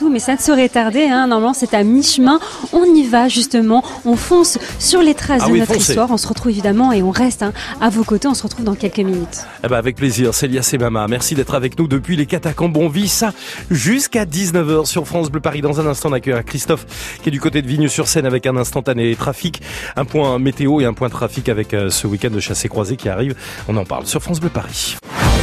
[0.00, 1.04] partout, mais ça ne saurait tarder.
[1.04, 1.26] Hein.
[1.26, 2.38] Normalement, c'est à mi-chemin.
[2.72, 5.90] On y va justement, on fonce sur les traces Ah de oui, notre foncez.
[5.90, 6.10] histoire.
[6.10, 8.28] On se retrouve évidemment et on reste hein, à vos côtés.
[8.28, 9.44] On se retrouve dans quelques minutes.
[9.64, 11.06] Eh ben avec plaisir, Célia Semama.
[11.08, 12.76] Merci d'être avec nous depuis les catacombes.
[12.76, 13.32] On vit ça
[13.70, 15.60] jusqu'à 19h sur France Bleu Paris.
[15.60, 16.86] Dans un instant, on accueille Christophe
[17.22, 19.60] qui est du côté de Vigneux-sur-Seine avec un instantané trafic,
[19.96, 23.34] un point météo et un point trafic avec euh, ce week-end de chassé-croisé qui arrive.
[23.68, 24.96] On en parle sur France Bleu Paris.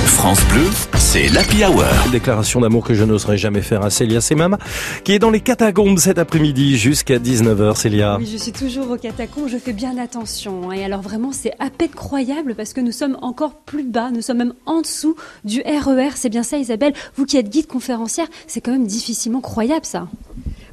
[0.08, 0.64] France Bleu,
[0.98, 1.84] c'est l'Happy Hour.
[2.12, 4.58] Déclaration d'amour que je n'oserais jamais faire à Célia Semama
[5.04, 8.18] qui est dans les catacombes cet après-midi jusqu'à 19h, Célia.
[8.18, 10.72] Oui, je suis toujours au catacombes, je fais bien attention.
[10.72, 10.74] hein.
[10.74, 14.22] Et alors vraiment, c'est à peine croyable parce que nous sommes encore plus bas, nous
[14.22, 16.10] sommes même en dessous du RER.
[16.16, 16.94] C'est bien ça, Isabelle?
[17.16, 20.08] Vous qui êtes guide conférencière, c'est quand même difficilement croyable ça.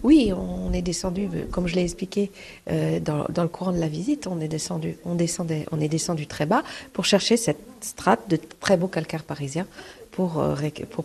[0.05, 2.31] Oui, on est descendu, comme je l'ai expliqué
[2.71, 6.27] euh, dans, le courant de la visite, on est descendu, on descendait, on est descendu
[6.27, 6.63] très bas
[6.93, 9.67] pour chercher cette strate de très beau calcaire parisien
[10.11, 10.55] pour, euh,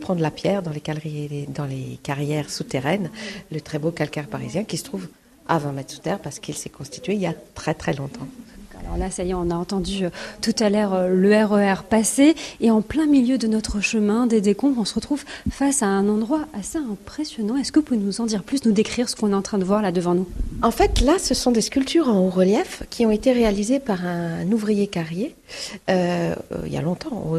[0.02, 3.10] prendre la pierre dans les, galeries, dans les carrières souterraines,
[3.54, 5.08] le très beau calcaire parisien qui se trouve
[5.48, 8.28] à 20 mètres sous terre parce qu'il s'est constitué il y a très très longtemps.
[8.86, 10.10] Alors là, ça y est, on a entendu euh,
[10.42, 12.36] tout à l'heure euh, le RER passer.
[12.62, 16.08] Et en plein milieu de notre chemin des décombres, on se retrouve face à un
[16.10, 17.58] endroit assez impressionnant.
[17.58, 19.58] Est-ce que vous pouvez nous en dire plus, nous décrire ce qu'on est en train
[19.58, 20.28] de voir là devant nous?
[20.62, 24.06] En fait, là, ce sont des sculptures en haut relief qui ont été réalisées par
[24.06, 25.36] un ouvrier carrier
[25.90, 27.34] euh, euh, il y a longtemps,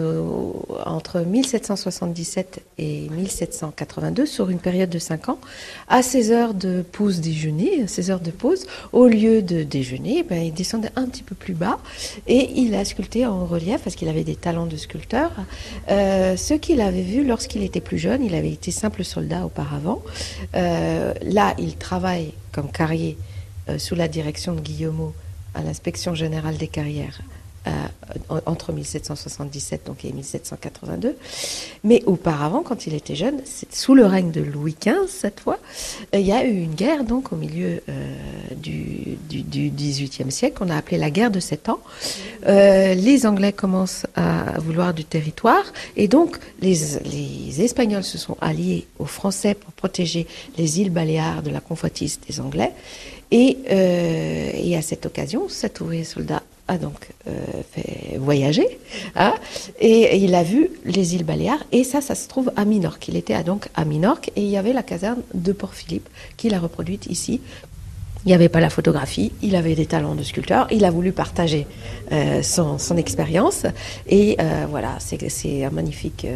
[0.84, 5.38] entre 1777 et 1782, sur une période de 5 ans,
[5.88, 10.42] à ses heures de pause déjeuner, ses heures de pause, au lieu de déjeuner, ben,
[10.42, 11.78] il descendait un petit peu plus bas
[12.26, 15.32] et il a sculpté en relief parce qu'il avait des talents de sculpteur.
[15.90, 20.02] Euh, ce qu'il avait vu lorsqu'il était plus jeune, il avait été simple soldat auparavant.
[20.52, 23.16] Là, il travaille comme carrier
[23.78, 25.12] sous la direction de Guillemot
[25.54, 27.20] à l'inspection générale des carrières
[28.46, 31.16] entre 1777 donc, et 1782.
[31.84, 35.58] Mais auparavant, quand il était jeune, sous le règne de Louis XV cette fois,
[36.14, 38.14] euh, il y a eu une guerre donc au milieu euh,
[38.56, 41.80] du, 18e siècle, qu'on a appelé la guerre de Sept Ans.
[42.46, 45.64] Euh, les Anglais commencent à vouloir du territoire
[45.96, 51.50] et donc les, Espagnols se sont alliés aux Français pour protéger les îles Baléares de
[51.50, 52.72] la convoitise des Anglais.
[53.30, 57.32] Et, euh, et à cette occasion, cet ouvrier soldat a donc euh,
[57.72, 58.78] fait voyager
[59.16, 59.34] hein,
[59.80, 63.08] et, il a vu les îles Baléares et ça, ça se trouve à Minorque.
[63.08, 66.60] Il était donc à Minorque et il y avait la caserne de Port-Philippe qu'il a
[66.60, 67.40] reproduite ici.
[68.24, 71.10] Il n'y avait pas la photographie, il avait des talents de sculpteur, il a voulu
[71.10, 71.66] partager
[72.12, 73.64] euh, son, expérience
[74.06, 76.26] et euh, voilà, c'est un magnifique.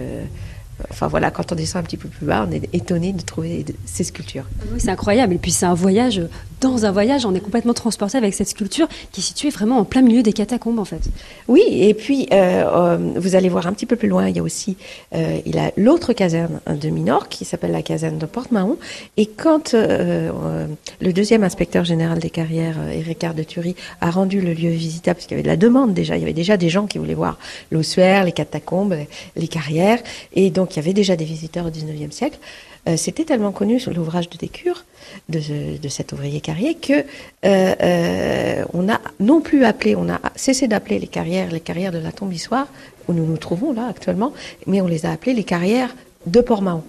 [0.91, 3.65] Enfin voilà, quand on descend un petit peu plus bas, on est étonné de trouver
[3.85, 4.45] ces sculptures.
[4.73, 5.35] Oui, c'est incroyable.
[5.35, 6.21] Et puis c'est un voyage
[6.61, 7.27] dans un voyage.
[7.27, 10.33] On est complètement transporté avec cette sculpture qui est située vraiment en plein milieu des
[10.33, 11.03] catacombes en fait.
[11.49, 14.41] Oui, et puis euh, euh, vous allez voir un petit peu plus loin, il y
[14.41, 14.77] a aussi
[15.15, 18.77] euh, il a l'autre caserne de Minorque qui s'appelle la caserne de Porte-Mahon.
[19.17, 20.67] Et quand euh,
[21.01, 25.17] le deuxième inspecteur général des carrières, euh, Ricard de Thury, a rendu le lieu visitable,
[25.17, 26.99] parce qu'il y avait de la demande déjà, il y avait déjà des gens qui
[26.99, 27.39] voulaient voir
[27.71, 28.97] l'ossuaire, les catacombes,
[29.37, 29.99] les carrières,
[30.35, 32.39] et donc il y avait déjà des visiteurs au 19e siècle.
[32.89, 34.85] Euh, C'était tellement connu sur l'ouvrage de Décure,
[35.29, 37.05] de cet ouvrier carrier, que euh,
[37.45, 41.99] euh, on a non plus appelé, on a cessé d'appeler les carrières les carrières de
[41.99, 42.67] la Tombissoire,
[43.09, 44.33] où nous nous trouvons là actuellement,
[44.67, 45.95] mais on les a appelées les carrières
[46.27, 46.83] de Port-Mahon.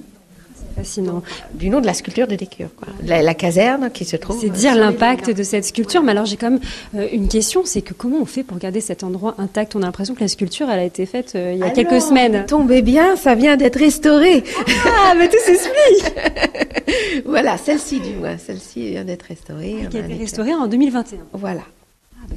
[0.75, 1.23] Fascinant.
[1.53, 2.87] Du nom de la sculpture de Décure, quoi.
[3.03, 4.39] La, la caserne qui se trouve.
[4.39, 6.03] C'est dire l'impact de cette sculpture.
[6.03, 6.59] Mais alors j'ai quand même
[6.95, 9.75] euh, une question, c'est que comment on fait pour garder cet endroit intact?
[9.75, 12.01] On a l'impression que la sculpture, elle a été faite euh, il y a quelques
[12.01, 12.45] semaines.
[12.45, 14.43] Tombez bien, ça vient d'être restauré.
[14.85, 16.13] Ah, mais tout s'explique
[17.25, 19.87] voilà, celle-ci du moins, celle-ci vient d'être restaurée.
[19.89, 21.19] Qui On a été restaurée en 2021.
[21.33, 21.61] Voilà.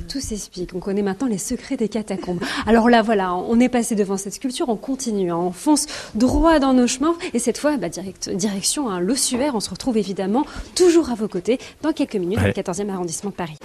[0.08, 0.70] Tout s'explique.
[0.74, 2.40] On connaît maintenant les secrets des catacombes.
[2.66, 6.58] Alors là, voilà, on est passé devant cette sculpture, on continue, hein, on fonce droit
[6.58, 7.14] dans nos chemins.
[7.34, 9.54] Et cette fois, bah, direct, direction hein, l'ossuaire.
[9.54, 13.30] On se retrouve évidemment toujours à vos côtés dans quelques minutes dans le 14e arrondissement
[13.30, 13.56] de Paris.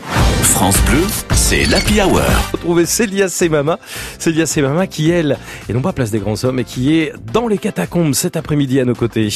[0.44, 2.22] France Bleu, c'est l'Happy Hour.
[2.52, 3.80] Retrouver Célia Semama.
[4.20, 7.48] Célia Semama qui, elle, est non pas place des grands hommes, mais qui est dans
[7.48, 9.30] les catacombes cet après-midi à nos côtés.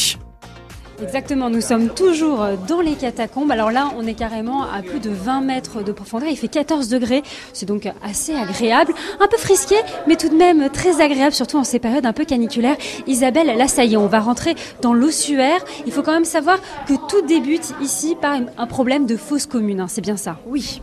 [0.99, 3.51] Exactement, nous sommes toujours dans les catacombes.
[3.51, 6.27] Alors là, on est carrément à plus de 20 mètres de profondeur.
[6.29, 7.21] Il fait 14 degrés.
[7.53, 8.93] C'est donc assez agréable.
[9.19, 9.75] Un peu frisqué,
[10.07, 12.77] mais tout de même très agréable, surtout en ces périodes un peu caniculaires.
[13.05, 15.63] Isabelle, là, ça y est, on va rentrer dans l'ossuaire.
[15.85, 16.57] Il faut quand même savoir
[16.87, 19.81] que tout débute ici par un problème de fosse commune.
[19.81, 19.87] hein.
[19.87, 20.39] C'est bien ça?
[20.47, 20.81] Oui.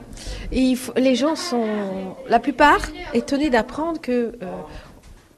[0.53, 1.65] Les gens sont,
[2.29, 2.81] la plupart,
[3.15, 4.47] étonnés d'apprendre que euh,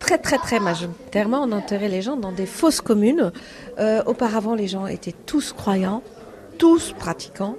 [0.07, 3.33] très très très majoritairement, on enterrait les gens dans des fosses communes.
[3.81, 6.03] Euh, auparavant, les gens étaient tous croyants.
[6.59, 7.57] Tous pratiquants.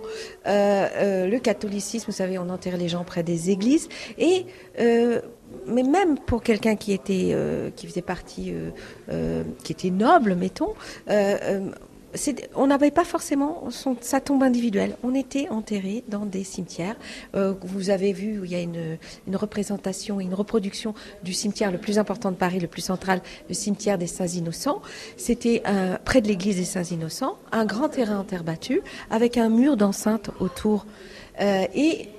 [0.47, 3.89] Euh, euh, le catholicisme, vous savez, on enterrait les gens près des églises.
[4.17, 8.53] Mais même pour quelqu'un qui qui faisait partie,
[9.63, 10.73] qui était noble, mettons,
[12.55, 13.63] on n'avait pas forcément
[14.01, 14.95] sa tombe individuelle.
[15.03, 16.95] On était enterré dans des cimetières.
[17.35, 20.93] Euh, vous avez vu, il y a une, une représentation, une reproduction
[21.23, 24.81] du cimetière le plus important de Paris, le plus central, le cimetière des Saints-Innocents.
[25.17, 29.49] C'était un- près de l'église des Saints-Innocents, un grand terrain en terre battue, avec un
[29.49, 30.85] mur d'enceinte autour.
[31.39, 32.09] Euh, et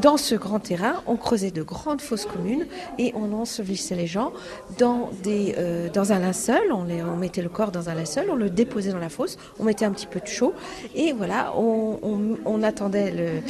[0.00, 2.66] dans ce grand terrain, on creusait de grandes fosses communes
[2.98, 4.32] et on ensevelissait les gens
[4.78, 6.72] dans, des, euh, dans un linceul.
[6.72, 6.84] On,
[7.16, 9.92] mettait le corps dans un linceul, on le déposait dans la fosse, on mettait un
[9.92, 10.54] petit peu de chaud
[10.94, 13.42] et voilà, on, attendait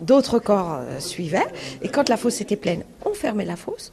[0.00, 1.46] D'autres corps euh, suivaient
[1.82, 3.92] et quand la fosse était pleine, on fermait la fosse.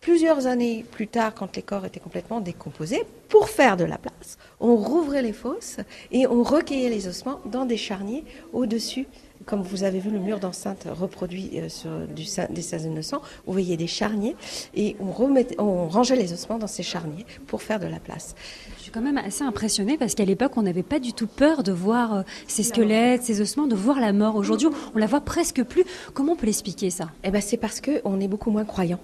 [0.00, 4.38] plusieurs années plus tard, quand les corps étaient complètement décomposés, pour faire de la place,
[4.60, 5.76] on rouvrait les fosses
[6.10, 9.06] et on recueillait les ossements dans des charniers au-dessus.
[9.48, 13.52] Comme vous avez vu le mur d'enceinte reproduit euh, sur du, des saints innocents, vous
[13.54, 14.36] voyez des charniers
[14.74, 18.34] et on, remettait, on rangeait les ossements dans ces charniers pour faire de la place.
[18.76, 21.62] Je suis quand même assez impressionnée parce qu'à l'époque, on n'avait pas du tout peur
[21.62, 24.36] de voir euh, ces squelettes, ces ossements, de voir la mort.
[24.36, 25.84] Aujourd'hui, on la voit presque plus.
[26.12, 27.08] Comment on peut l'expliquer ça?
[27.24, 29.00] Eh ben, c'est parce qu'on est beaucoup moins croyant.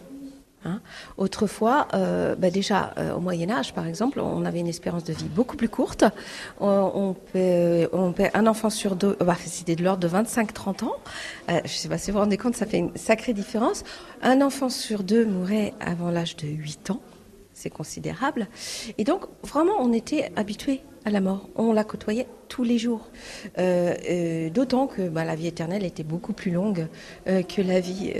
[0.64, 0.80] Hein.
[1.18, 5.12] Autrefois, euh, bah déjà euh, au Moyen Âge, par exemple, on avait une espérance de
[5.12, 6.04] vie beaucoup plus courte.
[6.60, 7.38] On, on,
[7.92, 10.94] on un enfant sur deux, c'était de l'ordre de 25-30 ans.
[11.50, 13.84] Euh, je sais pas si vous vous rendez compte, ça fait une sacrée différence.
[14.22, 17.00] Un enfant sur deux mourait avant l'âge de 8 ans.
[17.54, 18.48] C'est considérable.
[18.98, 21.48] Et donc, vraiment, on était habitué à la mort.
[21.54, 23.08] On la côtoyait tous les jours.
[23.58, 26.88] Euh, euh, D'autant que bah, la vie éternelle était beaucoup plus longue
[27.28, 28.12] euh, que la vie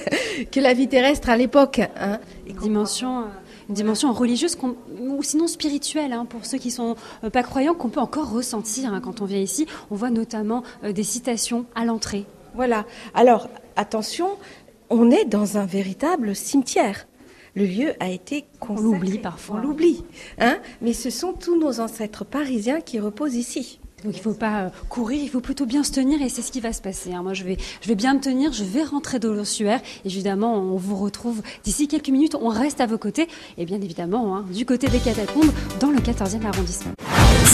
[0.52, 1.80] que la vie terrestre à l'époque.
[1.96, 2.20] Hein.
[2.46, 3.24] Une dimension,
[3.68, 4.56] une dimension religieuse
[5.00, 6.96] ou sinon spirituelle hein, pour ceux qui sont
[7.32, 9.66] pas croyants qu'on peut encore ressentir hein, quand on vient ici.
[9.90, 12.24] On voit notamment des citations à l'entrée.
[12.54, 12.86] Voilà.
[13.14, 14.28] Alors attention,
[14.90, 17.06] on est dans un véritable cimetière
[17.56, 18.86] le lieu a été consacré.
[18.86, 19.56] On l'oublie parfois.
[19.56, 20.04] On l'oublie.
[20.38, 23.80] Hein Mais ce sont tous nos ancêtres parisiens qui reposent ici.
[24.04, 26.52] Donc il ne faut pas courir, il faut plutôt bien se tenir et c'est ce
[26.52, 27.14] qui va se passer.
[27.14, 27.22] Hein.
[27.22, 29.80] Moi je vais, je vais bien me tenir, je vais rentrer de l'ossuaire.
[30.04, 34.36] Évidemment, on vous retrouve d'ici quelques minutes, on reste à vos côtés et bien évidemment
[34.36, 36.92] hein, du côté des catacombes dans le 14e arrondissement.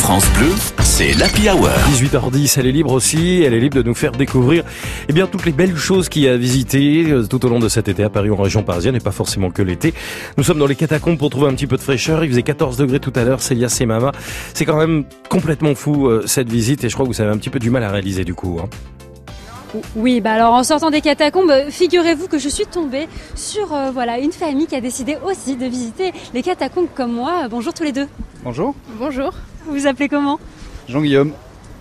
[0.03, 0.49] France Bleu,
[0.81, 1.69] c'est l'Happy Hour.
[1.93, 4.65] 18h10, elle est libre aussi, elle est libre de nous faire découvrir
[5.09, 7.61] eh bien, toutes les belles choses qu'il y a à visiter euh, tout au long
[7.61, 9.95] de cet été à Paris en région parisienne et pas forcément que l'été.
[10.37, 12.25] Nous sommes dans les catacombes pour trouver un petit peu de fraîcheur.
[12.25, 14.11] Il faisait 14 degrés tout à l'heure, Célia Mama.
[14.55, 17.39] C'est quand même complètement fou euh, cette visite et je crois que vous avez un
[17.39, 18.59] petit peu du mal à réaliser du coup.
[18.61, 18.69] Hein.
[19.95, 24.19] Oui, bah alors en sortant des catacombes, figurez-vous que je suis tombée sur euh, voilà
[24.19, 27.47] une famille qui a décidé aussi de visiter les catacombes comme moi.
[27.49, 28.09] Bonjour tous les deux.
[28.43, 28.75] Bonjour.
[28.99, 29.33] Bonjour.
[29.67, 30.39] Vous vous appelez comment
[30.89, 31.33] Jean-Guillaume.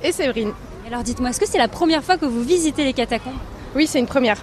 [0.04, 0.52] Et Séverine.
[0.88, 3.34] Alors dites-moi, est-ce que c'est la première fois que vous visitez les catacombes
[3.76, 4.38] Oui, c'est une première.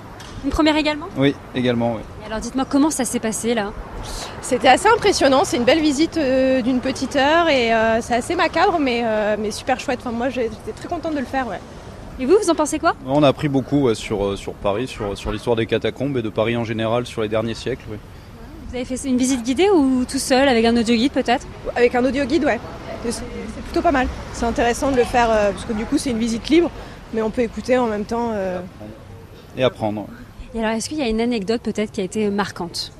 [0.45, 2.01] Une première également Oui, également, oui.
[2.23, 3.73] Et alors dites-moi comment ça s'est passé là
[4.41, 8.35] C'était assez impressionnant, c'est une belle visite euh, d'une petite heure et euh, c'est assez
[8.37, 9.99] macabre mais, euh, mais super chouette.
[10.01, 11.47] Enfin, moi j'étais très contente de le faire.
[11.49, 11.61] Ouais.
[12.21, 15.17] Et vous, vous en pensez quoi On a appris beaucoup ouais, sur, sur Paris, sur,
[15.17, 17.85] sur l'histoire des catacombes et de Paris en général sur les derniers siècles.
[17.91, 17.99] Oui.
[18.71, 21.95] Vous avez fait une visite guidée ou tout seul avec un audio guide peut-être Avec
[21.95, 22.61] un audio guide, ouais.
[23.05, 23.25] C'est
[23.65, 24.09] plutôt pas mal.
[24.33, 26.71] C'est intéressant de le faire euh, parce que du coup c'est une visite libre,
[27.13, 28.31] mais on peut écouter en même temps.
[28.33, 28.61] Euh...
[29.57, 30.07] Et apprendre.
[30.55, 32.93] Et alors est-ce qu'il y a une anecdote peut-être qui a été marquante?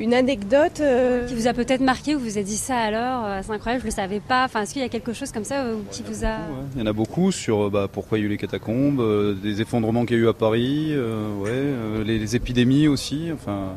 [0.00, 1.26] Une anecdote euh...
[1.26, 3.86] qui vous a peut-être marqué, ou vous avez dit ça alors, euh, c'est incroyable, je
[3.86, 4.44] ne le savais pas.
[4.46, 6.38] Enfin, est-ce qu'il y a quelque chose comme ça euh, qui vous a.
[6.38, 6.66] Beaucoup, ouais.
[6.74, 9.34] Il y en a beaucoup sur bah, pourquoi il y a eu les catacombes, euh,
[9.34, 13.28] des effondrements qu'il y a eu à Paris, ouais, les, les, épidémies aussi.
[13.34, 13.74] Enfin,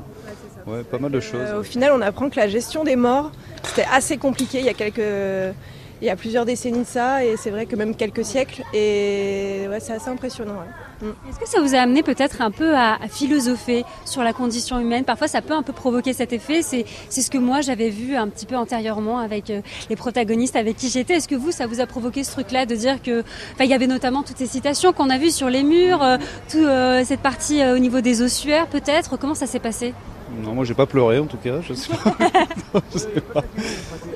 [0.68, 1.52] ouais, pas mal de choses.
[1.58, 3.32] au final, on apprend que la gestion des morts,
[3.64, 5.54] c'était assez compliqué il y a quelques.
[6.02, 9.68] Il y a plusieurs décennies de ça, et c'est vrai que même quelques siècles, et
[9.70, 10.56] ouais, c'est assez impressionnant.
[10.56, 11.08] Ouais.
[11.08, 11.30] Mm.
[11.30, 14.80] Est-ce que ça vous a amené peut-être un peu à, à, philosopher sur la condition
[14.80, 15.06] humaine?
[15.06, 16.62] Parfois, ça peut un peu provoquer cet effet.
[16.62, 20.76] C'est ce que moi, j'avais vu un petit peu antérieurement avec euh, les protagonistes avec
[20.76, 21.16] qui j'étais.
[21.16, 23.22] Est-ce que vous, ça vous a provoqué ce truc-là de dire que...
[23.54, 26.18] Enfin, il y avait notamment toutes ces citations qu'on a vues sur les murs, euh,
[26.50, 29.18] toute euh, cette partie euh, au niveau des ossuaires, peut-être?
[29.18, 29.94] Comment ça s'est passé?
[30.42, 31.62] Non, moi, j'ai pas pleuré, en tout cas.
[31.62, 32.82] Je sais pas.
[32.94, 33.44] je sais pas.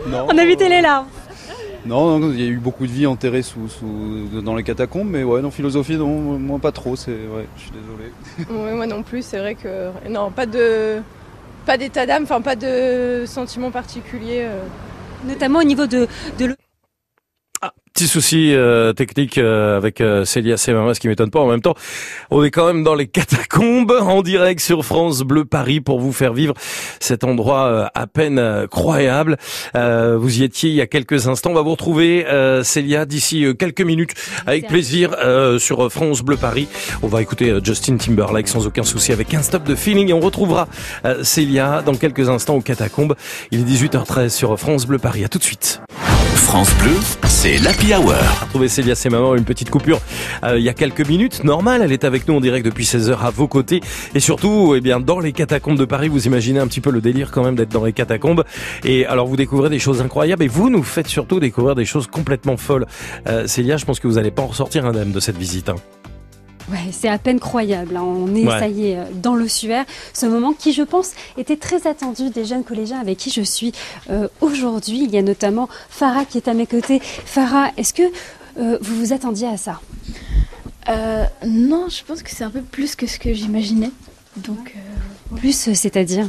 [0.07, 1.07] Non, On a évité les larmes.
[1.85, 5.07] Non, non, il y a eu beaucoup de vie enterrée sous, sous, dans les catacombes,
[5.09, 8.11] mais ouais, non, philosophie, non, moi pas trop, c'est, ouais, je suis désolé.
[8.65, 10.97] Ouais, moi non plus, c'est vrai que, non, pas de,
[11.65, 14.41] pas d'état d'âme, enfin, pas de sentiment particulier.
[14.41, 14.63] Euh.
[15.25, 16.55] Notamment au niveau de, de
[17.97, 21.39] Petit souci euh, technique euh, avec euh, Célia Semama, ce qui m'étonne pas.
[21.39, 21.73] En même temps,
[22.29, 26.11] on est quand même dans les catacombes en direct sur France Bleu Paris pour vous
[26.13, 26.53] faire vivre
[26.99, 29.37] cet endroit euh, à peine euh, croyable.
[29.73, 31.49] vous y étiez il y a quelques instants.
[31.49, 32.23] On va vous retrouver
[32.61, 34.13] Célia d'ici quelques minutes
[34.45, 35.15] avec plaisir
[35.57, 36.67] sur France Bleu Paris.
[37.01, 40.19] On va écouter Justin Timberlake sans aucun souci avec un stop de feeling et on
[40.19, 40.67] retrouvera
[41.23, 43.15] Célia dans quelques instants aux catacombes.
[43.49, 45.23] Il est 18h13 sur France Bleu Paris.
[45.23, 45.81] À tout de suite.
[46.37, 46.91] France Bleu,
[47.27, 48.13] c'est l'Happy Hour.
[48.41, 49.99] Retrouver Célia c'est maman une petite coupure
[50.43, 51.43] euh, il y a quelques minutes.
[51.43, 53.81] Normal, elle est avec nous en direct depuis 16h à vos côtés.
[54.13, 57.01] Et surtout, eh bien, dans les catacombes de Paris, vous imaginez un petit peu le
[57.01, 58.43] délire quand même d'être dans les catacombes.
[58.83, 62.07] Et alors, vous découvrez des choses incroyables et vous nous faites surtout découvrir des choses
[62.07, 62.85] complètement folles.
[63.27, 65.69] Euh, Célia, je pense que vous n'allez pas en ressortir indemne de cette visite.
[65.69, 65.75] Hein.
[66.69, 67.95] Ouais, c'est à peine croyable.
[67.95, 68.03] Hein.
[68.03, 68.59] On est, ouais.
[68.59, 69.85] ça y est, dans l'ossuaire.
[70.13, 73.71] Ce moment qui, je pense, était très attendu des jeunes collégiens avec qui je suis
[74.09, 75.03] euh, aujourd'hui.
[75.03, 76.99] Il y a notamment Farah qui est à mes côtés.
[76.99, 78.03] Farah, est-ce que
[78.59, 79.79] euh, vous vous attendiez à ça?
[80.89, 83.91] Euh, Non, je pense que c'est un peu plus que ce que j'imaginais.
[84.35, 84.75] Donc,
[85.37, 86.27] plus, c'est-à-dire?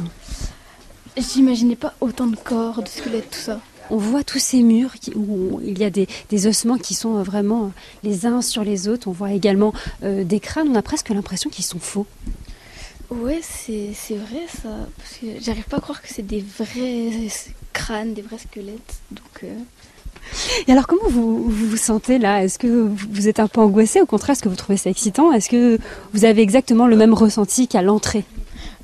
[1.17, 3.59] J'imaginais pas autant de corps, de squelettes, tout ça.
[3.89, 7.21] On voit tous ces murs qui- où il y a des, des ossements qui sont
[7.23, 7.71] vraiment
[8.03, 9.07] les uns sur les autres.
[9.07, 9.73] On voit également
[10.03, 10.67] euh, des crânes.
[10.71, 12.05] On a presque l'impression qu'ils sont faux.
[13.09, 14.69] Ouais, c'est c'est vrai ça.
[14.97, 17.09] Parce que j'arrive pas à croire que c'est des vrais
[17.73, 18.95] crânes, des vrais squelettes.
[19.11, 19.43] Donc.
[19.43, 19.53] euh,
[20.67, 22.43] Et alors, comment vous vous, vous sentez là?
[22.43, 23.99] Est-ce que vous vous êtes un peu angoissé?
[23.99, 25.31] Au contraire, est-ce que vous trouvez ça excitant?
[25.31, 25.79] Est-ce que
[26.13, 28.25] vous avez exactement le même ressenti qu'à l'entrée?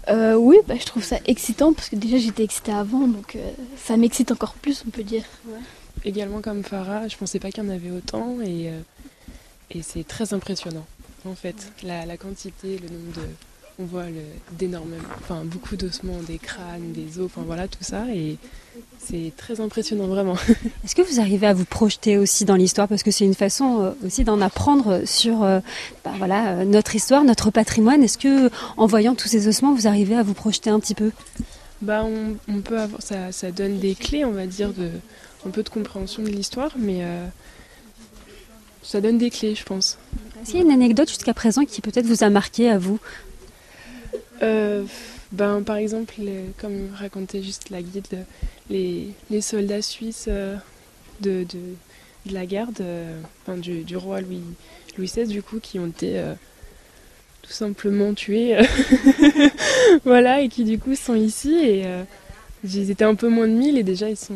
[0.10, 3.52] Euh, oui, bah, je trouve ça excitant parce que déjà j'étais excitée avant, donc euh,
[3.78, 5.24] ça m'excite encore plus, on peut dire.
[6.04, 8.80] Également comme Farah, je pensais pas qu'il y en avait autant et, euh,
[9.72, 10.86] et c'est très impressionnant.
[11.28, 13.28] En fait, la, la quantité, le nombre de.
[13.78, 14.06] On voit
[14.54, 14.94] d'énormes.
[15.20, 18.06] Enfin, beaucoup d'ossements, des crânes, des os, enfin voilà, tout ça.
[18.14, 18.38] Et
[19.00, 20.36] c'est très impressionnant, vraiment.
[20.84, 22.88] Est-ce que vous arrivez à vous projeter aussi dans l'histoire?
[22.88, 25.60] Parce que c'est une façon euh, aussi d'en apprendre sur euh,
[26.06, 28.02] bah, voilà, euh, notre histoire, notre patrimoine.
[28.02, 31.12] Est-ce que en voyant tous ces ossements, vous arrivez à vous projeter un petit peu?
[31.82, 34.90] Bah, on, on peut avoir, ça, ça donne des clés, on va dire, de,
[35.46, 37.04] un peu de compréhension de l'histoire, mais
[38.82, 39.98] ça donne des clés, je pense.
[40.42, 43.00] Est-ce qu'il y a une anecdote jusqu'à présent qui peut-être vous a marqué à vous?
[44.42, 44.84] Euh,
[45.32, 48.18] ben, par exemple, les- comme racontait juste la guide, le-
[48.70, 50.56] les, les soldats suisses euh,
[51.22, 51.44] de,
[52.26, 54.42] de, la garde, euh, enfin, du, roi Louis,
[54.98, 56.34] Louis XVI, du coup, qui ont été euh,
[57.44, 58.58] tout simplement tués.
[58.58, 58.64] euh,
[60.06, 61.54] voilà, et qui du coup sont ici.
[61.56, 62.04] Et euh,
[62.64, 64.34] ils étaient un peu moins de 1000 et déjà ils sont.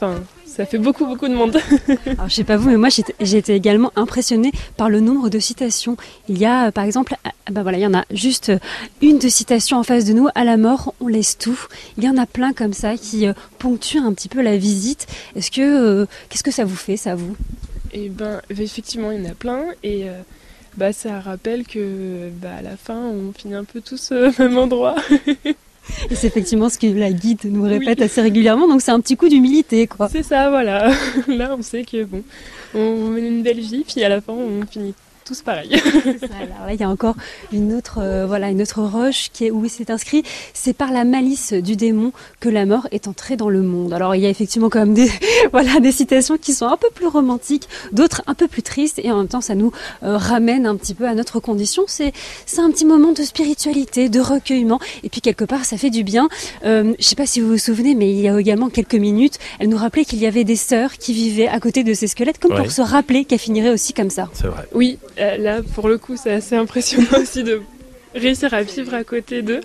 [0.00, 1.58] Enfin, ça fait beaucoup, beaucoup de monde.
[2.06, 5.40] Alors, je sais pas vous, mais moi j'ai été également impressionnée par le nombre de
[5.40, 5.96] citations.
[6.28, 7.16] Il y a, euh, par exemple,
[7.50, 8.58] bah voilà, il y en a juste euh,
[9.02, 10.28] une de citation en face de nous.
[10.36, 11.58] À la mort, on laisse tout.
[11.96, 15.06] Il y en a plein comme ça qui euh, ponctuent un petit peu la visite.
[15.34, 17.36] Est-ce que, euh, qu'est-ce que ça vous fait, ça vous?
[17.92, 19.64] Et ben, effectivement, il y en a plein.
[19.82, 20.20] Et euh,
[20.76, 24.58] bah, ça rappelle que bah, à la fin, on finit un peu tous au même
[24.58, 24.94] endroit.
[26.10, 28.68] Et c'est effectivement ce que la guide nous répète assez régulièrement.
[28.68, 30.08] Donc c'est un petit coup d'humilité, quoi.
[30.08, 30.90] C'est ça, voilà.
[31.28, 32.22] Là, on sait que bon,
[32.74, 34.94] on mène une belle vie, puis à la fin, on finit
[35.28, 35.42] tous.
[35.46, 37.14] Alors là, il y a encore
[37.52, 40.22] une autre, euh, voilà, une autre roche qui est où c'est inscrit.
[40.54, 43.92] C'est par la malice du démon que la mort est entrée dans le monde.
[43.92, 45.10] Alors il y a effectivement quand même des,
[45.52, 49.10] voilà, des citations qui sont un peu plus romantiques, d'autres un peu plus tristes, et
[49.10, 51.84] en même temps, ça nous euh, ramène un petit peu à notre condition.
[51.86, 52.12] C'est,
[52.46, 56.02] c'est un petit moment de spiritualité, de recueillement, et puis quelque part, ça fait du
[56.04, 56.28] bien.
[56.64, 59.38] Euh, je sais pas si vous vous souvenez, mais il y a également quelques minutes,
[59.58, 62.38] elle nous rappelait qu'il y avait des sœurs qui vivaient à côté de ces squelettes,
[62.38, 62.62] comme Ouais.
[62.62, 64.28] pour se rappeler qu'elles finiraient aussi comme ça.
[64.32, 64.66] C'est vrai.
[64.74, 67.60] Oui, là, pour le coup, c'est assez impressionnant aussi de
[68.14, 69.60] réussir à vivre à côté d'eux.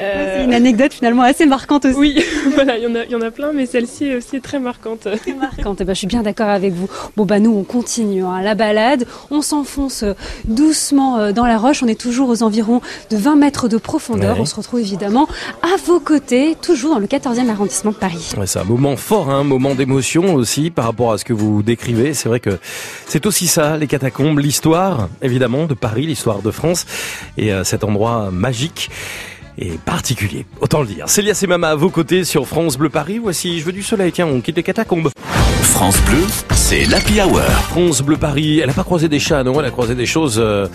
[0.00, 1.96] Euh, C'est une anecdote finalement assez marquante aussi.
[1.98, 2.18] Oui,
[2.54, 4.58] voilà, il y, en a- il y en a plein, mais celle-ci est aussi très
[4.58, 5.06] marquante.
[5.38, 5.78] marquante.
[5.80, 6.88] Eh ben, je suis bien d'accord avec vous.
[7.16, 9.06] Bon, bah, nous, on continue hein, la balade.
[9.30, 10.12] On s'enfonce euh,
[10.44, 11.82] doucement euh, dans la roche.
[11.82, 12.80] On est toujours aux environs
[13.10, 14.36] de 20 mètres de profondeur.
[14.36, 14.42] Ouais.
[14.42, 15.28] On se retrouve évidemment
[15.62, 18.30] à vos côtés, toujours dans le 14e arrondissement de Paris.
[18.36, 21.32] Ouais, c'est un moment fort, hein, un moment d'émotion aussi par rapport à ce que
[21.32, 22.14] vous décrivez.
[22.14, 22.58] C'est vrai que
[23.06, 26.86] c'est aussi ça, les catacombes, l'histoire, évidemment, de Paris, l'histoire de France
[27.36, 28.90] et euh, cet endroit magique
[29.58, 31.08] et particulier, autant le dire.
[31.08, 33.18] Célia Semama à vos côtés sur France Bleu Paris.
[33.18, 34.12] Voici Je veux du soleil.
[34.12, 35.10] Tiens, on quitte les catacombes.
[35.76, 36.22] France Bleu,
[36.54, 37.42] c'est l'Happy Hour.
[37.68, 40.36] France Bleu Paris, elle n'a pas croisé des chats, non, elle a croisé des choses
[40.38, 40.66] euh,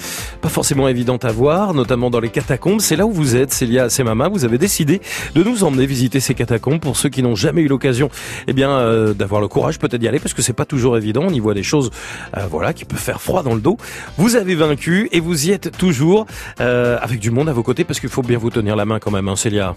[0.41, 2.79] pas forcément évidentes à voir, notamment dans les catacombes.
[2.81, 4.29] C'est là où vous êtes, Célia Semama.
[4.29, 5.01] Vous avez décidé
[5.33, 8.11] de nous emmener visiter ces catacombes pour ceux qui n'ont jamais eu l'occasion,
[8.47, 11.23] eh bien, euh, d'avoir le courage peut-être d'y aller parce que c'est pas toujours évident.
[11.25, 11.89] On y voit des choses,
[12.37, 13.77] euh, voilà, qui peuvent faire froid dans le dos.
[14.17, 16.27] Vous avez vaincu et vous y êtes toujours
[16.59, 18.99] euh, avec du monde à vos côtés parce qu'il faut bien vous tenir la main
[18.99, 19.75] quand même, hein, Célia.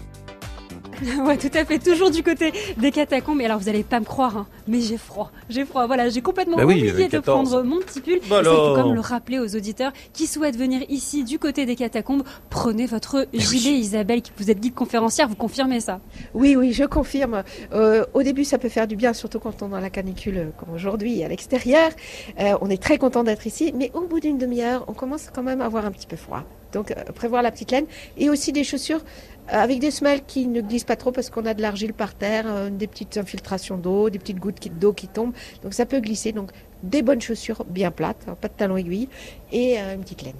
[1.25, 1.77] ouais, tout à fait.
[1.77, 3.41] Toujours du côté des catacombes.
[3.41, 5.29] Et alors, vous allez pas me croire, hein, mais j'ai froid.
[5.49, 5.87] J'ai froid.
[5.87, 7.49] Voilà, j'ai complètement Bah oui, oublié de 14.
[7.49, 8.19] prendre mon petit pull.
[8.21, 8.75] Bah Et ça, il faut alors.
[8.77, 12.23] quand même le rappeler aux auditeurs qui souhaitent venir ici, du côté des catacombes.
[12.49, 15.27] Prenez votre gilet, Isabelle, qui vous êtes guide conférencière.
[15.27, 15.99] Vous confirmez ça?
[16.33, 17.43] Oui, oui, je confirme.
[17.73, 20.37] Euh, au début, ça peut faire du bien, surtout quand on est dans la canicule
[20.37, 21.91] euh, comme aujourd'hui à l'extérieur.
[22.39, 25.43] Euh, on est très content d'être ici, mais au bout d'une demi-heure, on commence quand
[25.43, 26.43] même à avoir un petit peu froid.
[26.75, 27.85] Donc, euh, prévoir la petite laine
[28.17, 31.45] et aussi des chaussures euh, avec des semelles qui ne glissent pas trop parce qu'on
[31.45, 35.07] a de l'argile par terre, euh, des petites infiltrations d'eau, des petites gouttes d'eau qui
[35.07, 35.33] tombent.
[35.63, 36.33] Donc, ça peut glisser.
[36.33, 36.51] Donc,
[36.83, 39.07] des bonnes chaussures bien plates, hein, pas de talons aiguilles
[39.51, 40.35] et une petite laine.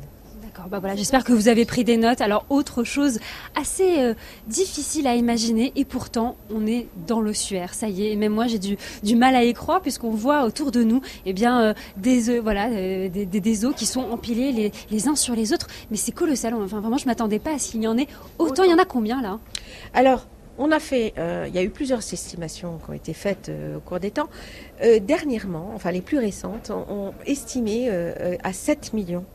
[0.70, 2.22] Bah j'espère que vous avez pris des notes.
[2.22, 3.20] Alors, autre chose
[3.56, 4.14] assez euh,
[4.48, 7.74] difficile à imaginer, et pourtant, on est dans l'ossuaire.
[7.74, 10.72] Ça y est, et même moi, j'ai du, mal à y croire, puisqu'on voit autour
[10.72, 15.08] de nous eh bien, euh, des, œufs, voilà, euh, des, os qui sont empilés les,
[15.08, 15.68] uns sur les autres.
[15.92, 16.54] Mais c'est colossal.
[16.54, 18.08] Enfin, vraiment, je m'attendais pas à ce qu'il y en ait
[18.40, 18.64] autant.
[18.64, 19.40] Il y en a combien là?
[19.94, 20.26] Alors,
[20.58, 23.78] on a fait, euh, il y a eu plusieurs estimations qui ont été faites euh,
[23.78, 24.30] au cours des temps.
[24.84, 29.26] Euh, dernièrement, enfin les plus récentes, ont, estimé euh, euh, à 7 millions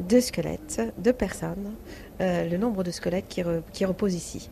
[0.00, 1.72] de squelettes de personnes
[2.20, 4.48] euh, le nombre de squelettes qui, re- qui reposent ici.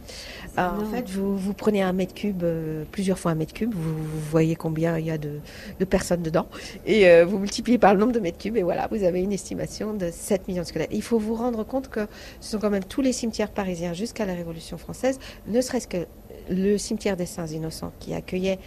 [0.57, 3.73] Alors, en fait, vous, vous prenez un mètre cube, euh, plusieurs fois un mètre cube,
[3.73, 5.39] vous, vous voyez combien il y a de,
[5.79, 6.49] de personnes dedans,
[6.87, 9.33] et euh, vous multipliez par le nombre de mètres cubes, et voilà, vous avez une
[9.33, 10.91] estimation de 7 millions de squelettes.
[10.93, 12.09] Il faut vous rendre compte que
[12.41, 16.07] ce sont quand même tous les cimetières parisiens jusqu'à la Révolution française, ne serait-ce que
[16.51, 18.59] le cimetière des Saints Innocents qui accueillait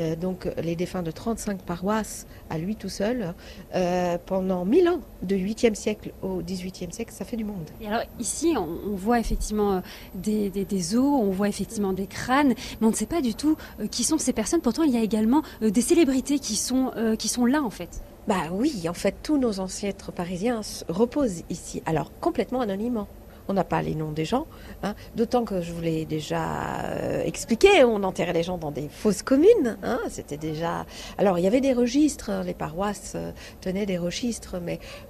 [0.00, 3.34] euh, donc les défunts de 35 paroisses à lui tout seul
[3.74, 7.70] euh, pendant 1000 ans, de 8e siècle au 18e siècle, ça fait du monde.
[7.80, 9.80] Et alors ici, on, on voit effectivement euh,
[10.14, 13.34] des, des, des os, on voit effectivement des crânes, mais on ne sait pas du
[13.34, 14.60] tout euh, qui sont ces personnes.
[14.60, 18.02] Pourtant, il y a également des célébrités qui sont, qui sont là en fait.
[18.26, 23.06] Bah oui, en fait, tous nos ancêtres parisiens reposent ici, alors complètement anonymement.
[23.48, 24.46] On n'a pas les noms des gens,
[24.82, 28.88] hein, d'autant que je vous l'ai déjà euh, expliqué, on enterrait les gens dans des
[28.88, 29.76] fosses communes.
[29.82, 30.86] hein, C'était déjà.
[31.18, 34.56] Alors il y avait des registres, hein, les paroisses euh, tenaient des registres,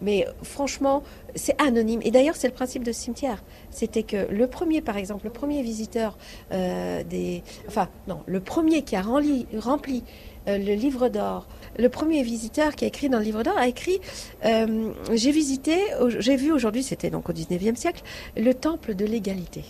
[0.00, 1.02] mais, franchement,
[1.34, 2.00] c'est anonyme.
[2.02, 3.42] Et d'ailleurs, c'est le principe de ce cimetière.
[3.70, 6.16] C'était que le premier, par exemple, le premier visiteur
[6.52, 7.42] euh, des.
[7.68, 10.04] Enfin, non, le premier qui a rempli
[10.48, 11.46] euh, le livre d'or.
[11.78, 14.00] Le premier visiteur qui a écrit dans le livre d'or a écrit
[14.44, 15.76] euh, J'ai visité,
[16.18, 18.02] j'ai vu aujourd'hui, c'était donc au 19e siècle,
[18.36, 19.64] le temple de l'égalité.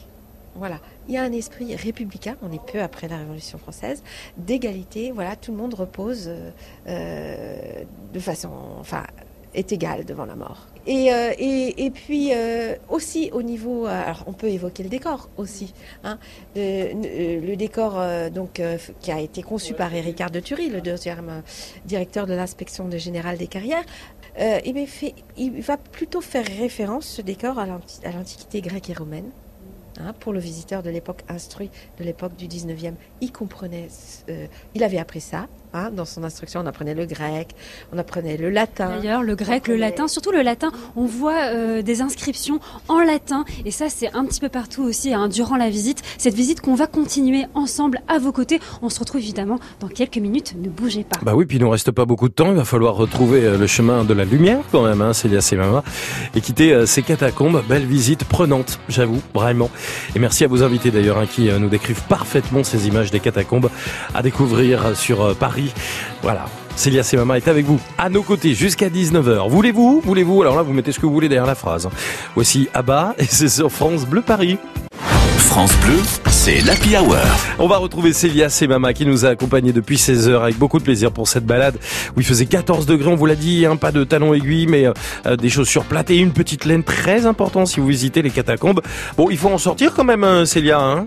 [0.57, 4.05] Voilà, il y a un esprit républicain, on est peu après la Révolution française,
[4.37, 6.31] d'égalité, voilà, tout le monde repose
[6.87, 9.03] euh, de façon, enfin,
[9.55, 10.67] est égal devant la mort.
[10.87, 14.89] Et, euh, et, et puis euh, aussi au niveau, euh, alors on peut évoquer le
[14.91, 16.19] décor aussi, hein,
[16.57, 17.99] le, décor
[18.31, 18.61] donc
[19.01, 21.43] qui a été conçu par Ricard de Thury, le deuxième
[21.87, 23.85] directeur de l'inspection générale des carrières.
[24.37, 29.31] Fait- il va plutôt faire référence ce décor à l'anti- à l'antiquité grecque et romaine.
[30.01, 33.87] Hein, pour le visiteur de l'époque instruit, de l'époque du 19e, il comprenait,
[34.75, 35.47] il avait appris ça.
[35.75, 37.49] Hein, dans son instruction, on apprenait le grec,
[37.93, 38.89] on apprenait le latin.
[38.97, 43.45] D'ailleurs, le grec, le latin, surtout le latin, on voit euh, des inscriptions en latin,
[43.65, 46.03] et ça c'est un petit peu partout aussi hein, durant la visite.
[46.19, 48.61] Cette visite qu'on va continuer ensemble à vos côtés.
[48.83, 50.55] On se retrouve évidemment dans quelques minutes.
[50.57, 51.19] Ne bougez pas.
[51.23, 52.51] Bah oui, puis il nous reste pas beaucoup de temps.
[52.51, 55.83] Il va falloir retrouver euh, le chemin de la lumière quand même, hein, Célia Semama,
[56.35, 57.63] et quitter euh, ces catacombes.
[57.69, 59.71] Belle visite prenante, j'avoue, vraiment.
[60.15, 63.21] Et merci à vos invités d'ailleurs, hein, qui euh, nous décrivent parfaitement ces images des
[63.21, 63.71] catacombes
[64.15, 65.35] à découvrir sur euh,
[65.65, 65.73] Paris.
[66.23, 66.47] Voilà.
[66.77, 69.49] Célia Semama est avec vous, à nos côtés, jusqu'à 19h.
[69.49, 70.43] Voulez-vous Voulez-vous?
[70.43, 71.89] Alors là, vous mettez ce que vous voulez derrière la phrase.
[72.35, 74.59] Voici Abba, et c'est sur France Bleu Paris.
[75.39, 75.99] France Bleu,
[76.31, 77.17] c'est l'Happy Hour.
[77.61, 80.83] On va retrouver Célia Semama qui nous a accompagnés depuis 16 heures avec beaucoup de
[80.83, 81.77] plaisir pour cette balade
[82.17, 84.87] où il faisait 14 degrés, on vous l'a dit, hein, pas de talons aiguilles mais
[85.27, 88.81] euh, des chaussures plates et une petite laine très importante si vous visitez les catacombes.
[89.17, 91.05] Bon, il faut en sortir quand même euh, Célia, hein?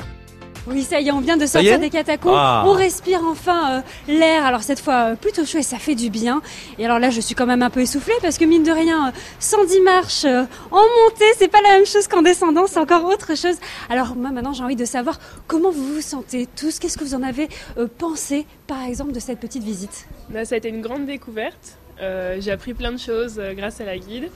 [0.67, 2.33] Oui, ça y est, on vient de sortir des catacombes.
[2.35, 2.63] Ah.
[2.67, 4.45] On respire enfin euh, l'air.
[4.45, 6.41] Alors cette fois euh, plutôt chaud et ça fait du bien.
[6.77, 9.07] Et alors là, je suis quand même un peu essoufflée parce que mine de rien,
[9.07, 13.05] euh, 110 marches euh, en montée, c'est pas la même chose qu'en descendant, c'est encore
[13.05, 13.55] autre chose.
[13.89, 16.79] Alors moi maintenant, j'ai envie de savoir comment vous vous sentez tous.
[16.79, 17.47] Qu'est-ce que vous en avez
[17.77, 20.07] euh, pensé, par exemple, de cette petite visite?
[20.29, 21.77] Bah, ça a été une grande découverte.
[22.01, 24.29] Euh, j'ai appris plein de choses euh, grâce à la guide.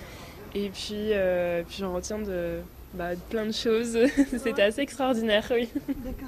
[0.53, 2.59] Et puis, euh, puis j'en retiens de,
[2.93, 3.97] bah, plein de choses.
[4.43, 5.69] C'était assez extraordinaire, oui.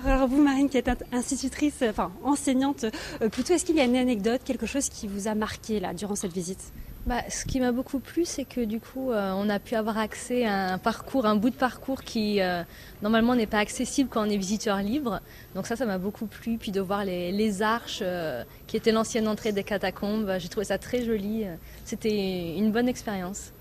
[0.06, 2.86] Alors vous, Marine, qui êtes in- institutrice, euh, enfin enseignante,
[3.22, 5.94] euh, plutôt, est-ce qu'il y a une anecdote, quelque chose qui vous a marqué là
[5.94, 6.72] durant cette visite?
[7.06, 9.98] Bah, ce qui m'a beaucoup plu, c'est que du coup, euh, on a pu avoir
[9.98, 12.64] accès à un parcours, un bout de parcours qui euh,
[13.02, 15.20] normalement n'est pas accessible quand on est visiteur libre.
[15.54, 16.58] Donc ça, ça m'a beaucoup plu.
[16.58, 20.64] Puis de voir les, les arches euh, qui étaient l'ancienne entrée des catacombes, j'ai trouvé
[20.66, 21.44] ça très joli.
[21.84, 23.52] C'était une bonne expérience.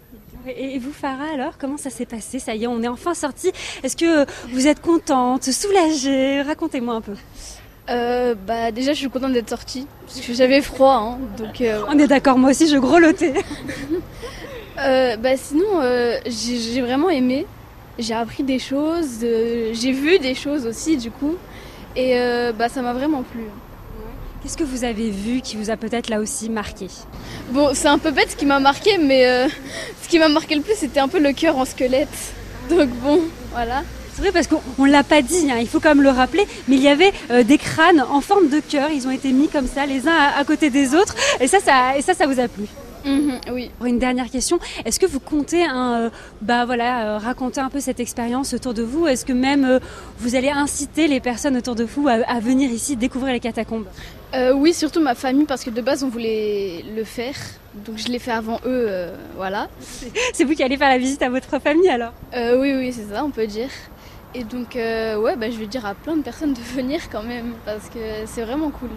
[0.47, 2.39] Et vous, Farah, alors, comment ça s'est passé?
[2.39, 3.53] Ça y est, on est enfin sorti.
[3.83, 6.43] Est-ce que vous êtes contente, soulagée?
[6.43, 7.15] Racontez-moi un peu.
[7.91, 11.83] Euh, bah déjà je suis contente d'être sortie parce que j'avais froid hein, donc euh,
[11.89, 13.35] On est d'accord, moi aussi, je grelottais.
[14.79, 15.83] Euh, bah sinon
[16.25, 17.47] j'ai vraiment aimé
[17.99, 21.37] j'ai appris des choses j'ai vu des choses aussi du coup
[21.95, 22.17] et
[22.59, 23.43] bah ça m'a vraiment plu
[24.43, 26.89] Qu'est-ce que vous avez vu qui vous a peut-être là aussi marqué?
[27.53, 29.47] Bon c'est un peu bête ce qui m'a marqué mais euh,
[30.03, 32.09] ce qui m'a marqué le plus c'était un peu le cœur en squelette.
[32.69, 33.21] Donc bon
[33.53, 33.85] voilà.
[34.15, 36.47] C'est vrai parce qu'on on l'a pas dit, hein, il faut quand même le rappeler,
[36.69, 39.49] mais il y avait euh, des crânes en forme de cœur, ils ont été mis
[39.49, 42.27] comme ça, les uns à, à côté des autres, et ça, ça, et ça, ça
[42.27, 42.65] vous a plu?
[43.05, 43.71] Mhm, oui.
[43.85, 47.81] Une dernière question, est-ce que vous comptez un, euh, bah voilà, euh, raconter un peu
[47.81, 49.07] cette expérience autour de vous?
[49.07, 49.79] Est-ce que même euh,
[50.19, 53.87] vous allez inciter les personnes autour de vous à, à venir ici découvrir les catacombes?
[54.55, 57.35] Oui surtout ma famille parce que de base on voulait le faire.
[57.85, 58.89] Donc je l'ai fait avant eux
[59.37, 59.69] voilà.
[60.33, 62.15] C'est vous qui allez faire la visite à votre famille alors?
[62.35, 63.69] Oui oui c'est ça on peut dire.
[64.35, 67.53] Et donc ouais bah, je vais dire à plein de personnes de venir quand même
[67.67, 68.89] parce que c'est vraiment cool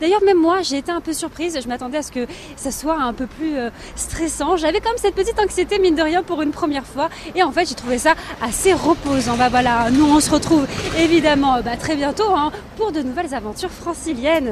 [0.00, 1.58] D'ailleurs, même moi, j'ai été un peu surprise.
[1.62, 2.26] Je m'attendais à ce que
[2.56, 4.56] ça soit un peu plus euh, stressant.
[4.56, 7.10] J'avais comme cette petite anxiété, mine de rien, pour une première fois.
[7.34, 9.36] Et en fait, j'ai trouvé ça assez reposant.
[9.36, 10.66] Bah voilà, nous, on se retrouve
[10.98, 14.48] évidemment bah, très bientôt hein, pour de nouvelles aventures franciliennes.